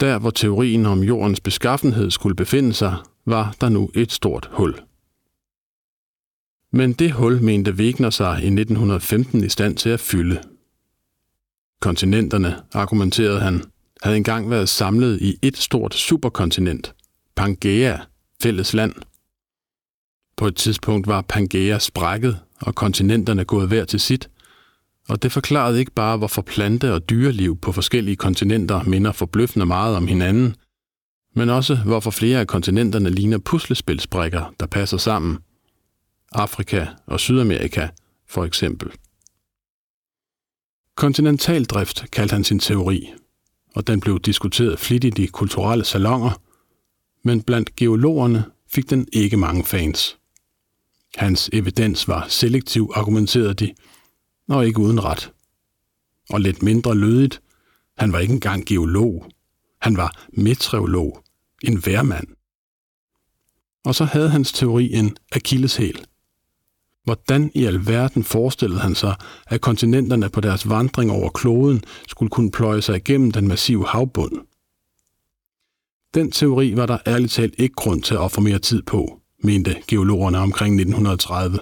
[0.00, 2.96] Der, hvor teorien om jordens beskaffenhed skulle befinde sig,
[3.26, 4.80] var der nu et stort hul.
[6.72, 10.42] Men det hul mente Wegener sig i 1915 i stand til at fylde.
[11.82, 13.62] Kontinenterne, argumenterede han,
[14.02, 16.94] havde engang været samlet i et stort superkontinent,
[17.36, 17.96] Pangea,
[18.42, 18.94] fælles land–
[20.42, 24.30] på et tidspunkt var Pangea sprækket, og kontinenterne gået hver til sit,
[25.08, 29.96] og det forklarede ikke bare, hvorfor plante- og dyreliv på forskellige kontinenter minder forbløffende meget
[29.96, 30.56] om hinanden,
[31.34, 35.38] men også hvorfor flere af kontinenterne ligner puslespilsbrikker, der passer sammen.
[36.32, 37.88] Afrika og Sydamerika,
[38.28, 38.90] for eksempel.
[40.96, 43.12] Kontinentaldrift kaldte han sin teori,
[43.74, 46.40] og den blev diskuteret flittigt i kulturelle salonger,
[47.24, 50.18] men blandt geologerne fik den ikke mange fans.
[51.16, 53.74] Hans evidens var selektiv, argumenterede de,
[54.48, 55.32] og ikke uden ret.
[56.30, 57.42] Og lidt mindre lødigt,
[57.98, 59.26] han var ikke engang geolog.
[59.80, 61.22] Han var meteorolog,
[61.62, 62.26] en værmand.
[63.84, 66.04] Og så havde hans teori en akilleshæl.
[67.04, 69.14] Hvordan i alverden forestillede han sig,
[69.46, 74.32] at kontinenterne på deres vandring over kloden skulle kunne pløje sig igennem den massive havbund?
[76.14, 79.82] Den teori var der ærligt talt ikke grund til at ofre mere tid på mente
[79.88, 81.58] geologerne omkring 1930.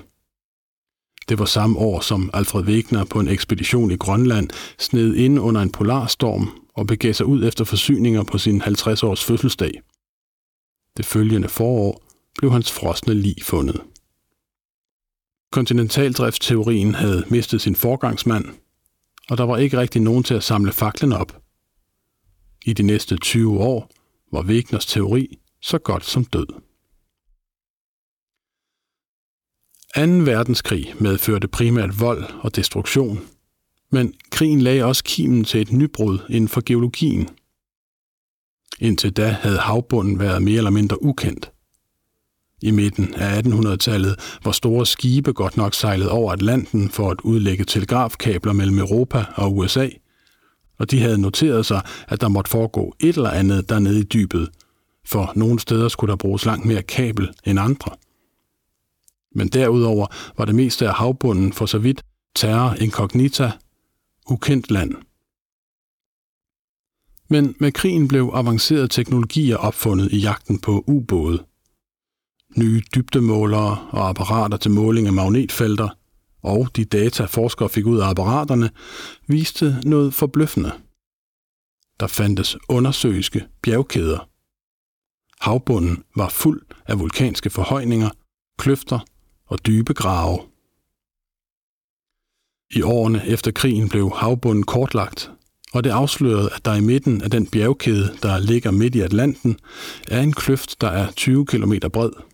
[1.29, 5.61] Det var samme år, som Alfred Wegener på en ekspedition i Grønland sned ind under
[5.61, 9.81] en polarstorm og begav sig ud efter forsyninger på sin 50-års fødselsdag.
[10.97, 12.03] Det følgende forår
[12.39, 13.81] blev hans frosne lig fundet.
[15.53, 18.45] Kontinentaldriftsteorien havde mistet sin forgangsmand,
[19.31, 21.43] og der var ikke rigtig nogen til at samle faklen op.
[22.67, 23.91] I de næste 20 år
[24.33, 26.47] var Wegners teori så godt som død.
[29.95, 30.01] 2.
[30.33, 33.19] verdenskrig medførte primært vold og destruktion,
[33.91, 37.29] men krigen lagde også kimen til et nybrud inden for geologien.
[38.81, 41.53] Indtil da havde havbunden været mere eller mindre ukendt.
[42.63, 47.65] I midten af 1800-tallet hvor store skibe godt nok sejlede over Atlanten for at udlægge
[47.65, 49.89] telegrafkabler mellem Europa og USA,
[50.79, 54.49] og de havde noteret sig, at der måtte foregå et eller andet dernede i dybet,
[55.07, 57.91] for nogle steder skulle der bruges langt mere kabel end andre–
[59.35, 60.07] men derudover
[60.39, 62.05] var det meste af havbunden for så vidt,
[62.35, 63.53] terra incognita,
[64.31, 64.95] ukendt land.
[67.29, 71.45] Men med krigen blev avancerede teknologier opfundet i jagten på ubåde.
[72.57, 75.89] Nye dybdemålere og apparater til måling af magnetfelter
[76.43, 78.71] og de data forskere fik ud af apparaterne
[79.27, 80.73] viste noget forbløffende.
[82.01, 84.29] Der fandtes undersøiske bjergkæder.
[85.41, 88.11] Havbunden var fuld af vulkanske forhøjninger,
[88.59, 88.99] kløfter
[89.47, 90.39] og dybe grave.
[92.75, 95.31] I årene efter krigen blev havbunden kortlagt,
[95.73, 99.59] og det afslørede, at der i midten af den bjergkæde, der ligger midt i Atlanten,
[100.09, 102.30] er en kløft, der er 20 km bred.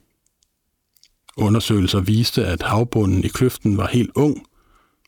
[1.37, 4.47] Undersøgelser viste, at havbunden i kløften var helt ung,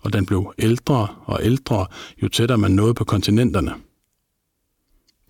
[0.01, 1.87] og den blev ældre og ældre,
[2.23, 3.75] jo tættere man nåede på kontinenterne.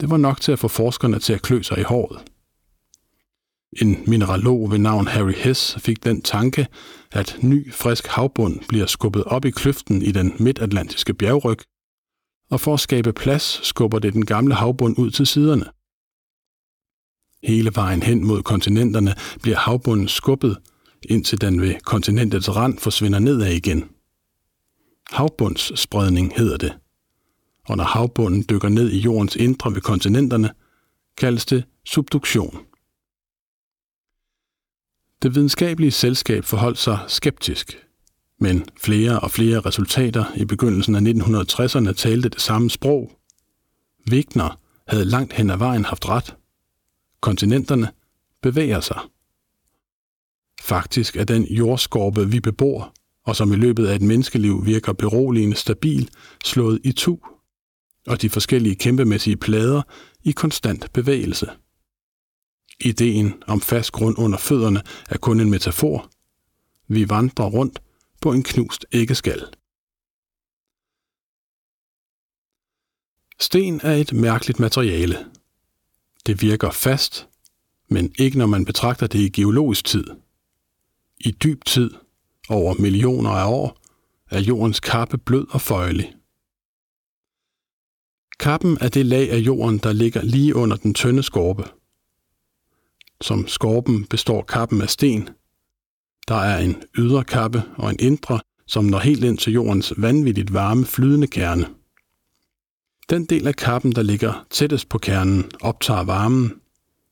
[0.00, 2.24] Det var nok til at få forskerne til at klø sig i håret.
[3.72, 6.66] En mineralog ved navn Harry Hess fik den tanke,
[7.12, 11.58] at ny, frisk havbund bliver skubbet op i kløften i den midtatlantiske bjergryg,
[12.50, 15.64] og for at skabe plads skubber det den gamle havbund ud til siderne.
[17.42, 20.58] Hele vejen hen mod kontinenterne bliver havbunden skubbet,
[21.02, 23.90] indtil den ved kontinentets rand forsvinder nedad igen.
[25.10, 26.78] Havbundsspredning hedder det.
[27.68, 30.50] Og når havbunden dykker ned i jordens indre ved kontinenterne,
[31.16, 32.58] kaldes det subduktion.
[35.22, 37.86] Det videnskabelige selskab forholdt sig skeptisk,
[38.40, 43.12] men flere og flere resultater i begyndelsen af 1960'erne talte det samme sprog.
[44.10, 46.36] Wigner havde langt hen ad vejen haft ret.
[47.20, 47.88] Kontinenterne
[48.42, 49.00] bevæger sig.
[50.68, 52.94] Faktisk er den jordskorpe, vi bebor,
[53.24, 56.10] og som i løbet af et menneskeliv virker beroligende stabil,
[56.44, 57.18] slået i tu,
[58.06, 59.82] og de forskellige kæmpemæssige plader
[60.24, 61.50] i konstant bevægelse.
[62.80, 66.10] Ideen om fast grund under fødderne er kun en metafor.
[66.88, 67.82] Vi vandrer rundt
[68.20, 69.40] på en knust æggeskal.
[73.40, 75.26] Sten er et mærkeligt materiale.
[76.26, 77.28] Det virker fast,
[77.90, 80.04] men ikke når man betragter det i geologisk tid–
[81.20, 81.90] i dyb tid,
[82.48, 83.78] over millioner af år,
[84.30, 86.14] er jordens kappe blød og føjelig.
[88.40, 91.64] Kappen er det lag af jorden, der ligger lige under den tynde skorpe.
[93.20, 95.28] Som skorpen består kappen af sten.
[96.28, 100.52] Der er en ydre kappe og en indre, som når helt ind til jordens vanvittigt
[100.52, 101.66] varme flydende kerne.
[103.10, 106.60] Den del af kappen, der ligger tættest på kernen, optager varmen,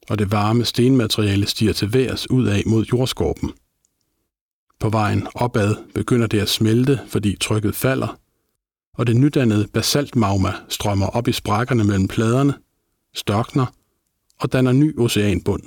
[0.08, 3.52] og det varme stenmateriale stiger til værs ud af mod jordskorpen.
[4.80, 8.18] På vejen opad begynder det at smelte, fordi trykket falder,
[8.94, 12.54] og det nydannede basaltmagma strømmer op i sprækkerne mellem pladerne,
[13.14, 13.66] størkner
[14.40, 15.62] og danner ny oceanbund.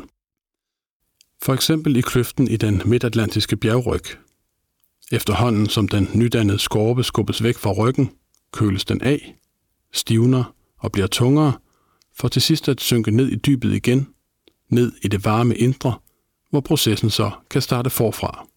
[1.42, 4.04] For eksempel i kløften i den midtatlantiske bjergryg.
[5.12, 8.12] Efterhånden som den nydannede skorpe skubbes væk fra ryggen,
[8.52, 9.36] køles den af,
[9.92, 11.54] stivner og bliver tungere,
[12.18, 14.08] for til sidst at synke ned i dybet igen,
[14.70, 15.94] ned i det varme indre,
[16.50, 18.49] hvor processen så kan starte forfra.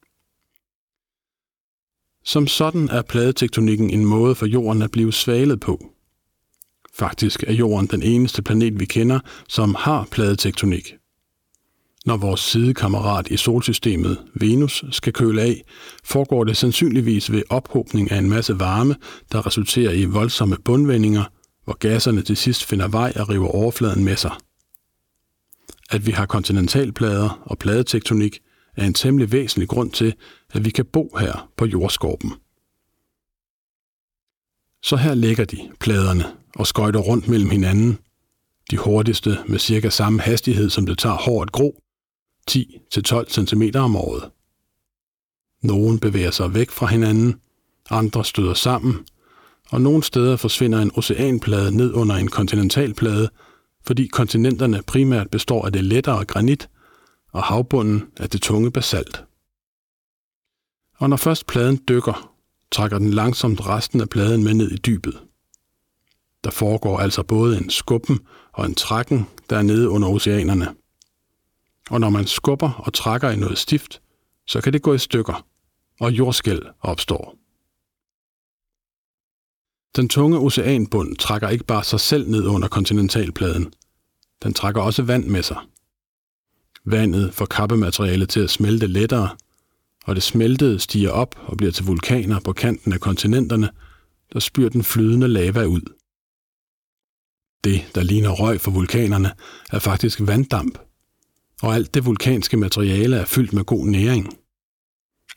[2.24, 5.86] Som sådan er pladetektonikken en måde for jorden at blive svalet på.
[6.94, 10.94] Faktisk er jorden den eneste planet, vi kender, som har pladetektonik.
[12.06, 15.64] Når vores sidekammerat i solsystemet, Venus, skal køle af,
[16.04, 18.96] foregår det sandsynligvis ved ophobning af en masse varme,
[19.32, 21.24] der resulterer i voldsomme bundvendinger,
[21.64, 24.32] hvor gasserne til sidst finder vej og river overfladen med sig.
[25.90, 28.38] At vi har kontinentalplader og pladetektonik
[28.76, 30.14] er en temmelig væsentlig grund til,
[30.52, 32.32] at vi kan bo her på jordskorpen.
[34.82, 36.24] Så her ligger de, pladerne,
[36.56, 37.98] og skøjter rundt mellem hinanden.
[38.70, 41.82] De hurtigste med cirka samme hastighed, som det tager hårdt gro,
[42.50, 44.30] 10-12 cm om året.
[45.62, 47.40] Nogle bevæger sig væk fra hinanden,
[47.90, 49.06] andre støder sammen,
[49.70, 53.28] og nogle steder forsvinder en oceanplade ned under en kontinentalplade,
[53.84, 56.68] fordi kontinenterne primært består af det lettere granit,
[57.32, 59.24] og havbunden af det tunge basalt.
[60.98, 62.34] Og når først pladen dykker,
[62.70, 65.22] trækker den langsomt resten af pladen med ned i dybet.
[66.44, 68.20] Der foregår altså både en skubben
[68.52, 70.74] og en trækken der nede under oceanerne.
[71.90, 74.02] Og når man skubber og trækker i noget stift,
[74.46, 75.46] så kan det gå i stykker,
[76.00, 77.36] og jordskæl opstår.
[79.96, 83.72] Den tunge oceanbund trækker ikke bare sig selv ned under kontinentalpladen.
[84.42, 85.56] Den trækker også vand med sig.
[86.84, 89.36] Vandet får kappematerialet til at smelte lettere,
[90.04, 93.70] og det smeltede stiger op og bliver til vulkaner på kanten af kontinenterne,
[94.32, 95.80] der spyr den flydende lava ud.
[97.64, 99.32] Det, der ligner røg for vulkanerne,
[99.72, 100.78] er faktisk vanddamp,
[101.62, 104.38] og alt det vulkanske materiale er fyldt med god næring.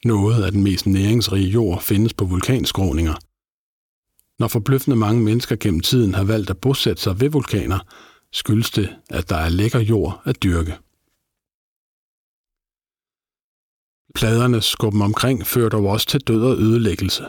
[0.05, 3.15] Noget af den mest næringsrige jord findes på vulkanskråninger.
[4.39, 7.79] Når forbløffende mange mennesker gennem tiden har valgt at bosætte sig ved vulkaner,
[8.31, 10.77] skyldes det, at der er lækker jord at dyrke.
[14.16, 17.26] Pladerne skubben omkring fører dog også til død og ødelæggelse.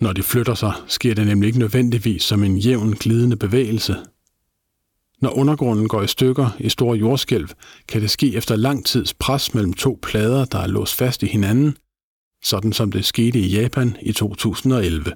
[0.00, 3.96] Når de flytter sig, sker det nemlig ikke nødvendigvis som en jævn glidende bevægelse.
[5.20, 7.48] Når undergrunden går i stykker i store jordskælv,
[7.88, 11.26] kan det ske efter lang tids pres mellem to plader, der er låst fast i
[11.26, 11.76] hinanden,
[12.44, 15.12] sådan som det skete i Japan i 2011.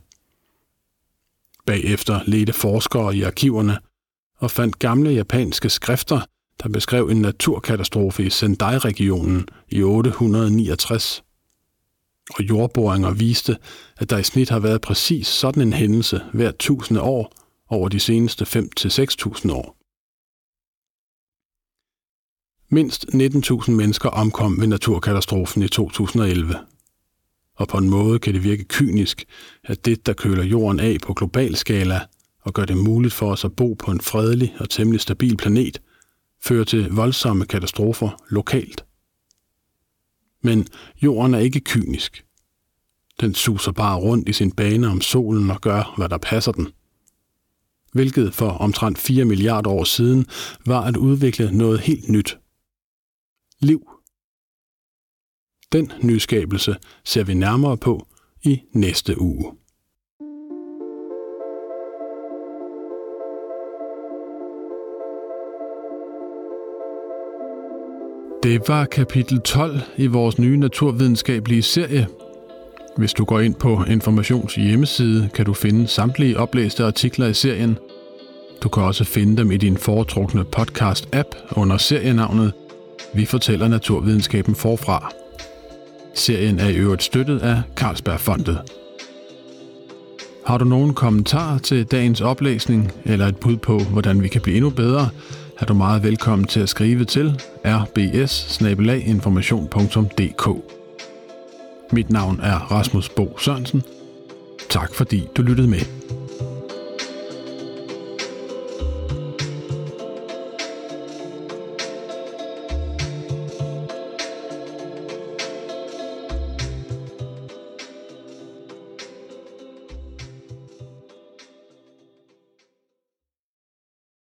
[1.66, 3.78] Bagefter ledte forskere i arkiverne
[4.38, 6.20] og fandt gamle japanske skrifter,
[6.62, 11.24] der beskrev en naturkatastrofe i Sendai-regionen i 869.
[12.34, 13.56] Og jordboringer viste,
[13.98, 17.32] at der i snit har været præcis sådan en hændelse hver tusinde år
[17.68, 19.76] over de seneste 5-6.000 år.
[22.70, 26.54] Mindst 19.000 mennesker omkom ved naturkatastrofen i 2011.
[27.54, 29.24] Og på en måde kan det virke kynisk,
[29.64, 32.00] at det, der køler jorden af på global skala
[32.40, 35.80] og gør det muligt for os at bo på en fredelig og temmelig stabil planet,
[36.46, 38.84] fører til voldsomme katastrofer lokalt.
[40.42, 40.68] Men
[41.02, 42.24] jorden er ikke kynisk.
[43.20, 46.68] Den suser bare rundt i sin bane om solen og gør, hvad der passer den.
[47.92, 50.26] Hvilket for omtrent 4 milliarder år siden
[50.66, 52.38] var at udvikle noget helt nyt.
[53.60, 53.90] Liv.
[55.72, 58.06] Den nyskabelse ser vi nærmere på
[58.42, 59.52] i næste uge.
[68.46, 72.06] Det var kapitel 12 i vores nye naturvidenskabelige serie.
[72.96, 77.78] Hvis du går ind på Informations hjemmeside, kan du finde samtlige oplæste artikler i serien.
[78.62, 82.52] Du kan også finde dem i din foretrukne podcast-app under serienavnet
[83.14, 85.12] Vi fortæller naturvidenskaben forfra.
[86.14, 88.58] Serien er i øvrigt støttet af Carlsbergfondet.
[90.46, 94.56] Har du nogen kommentar til dagens oplæsning eller et bud på, hvordan vi kan blive
[94.56, 95.08] endnu bedre,
[95.58, 98.32] er du meget velkommen til at skrive til rbs
[101.92, 103.82] Mit navn er Rasmus Bo Sørensen.
[104.70, 106.05] Tak fordi du lyttede med.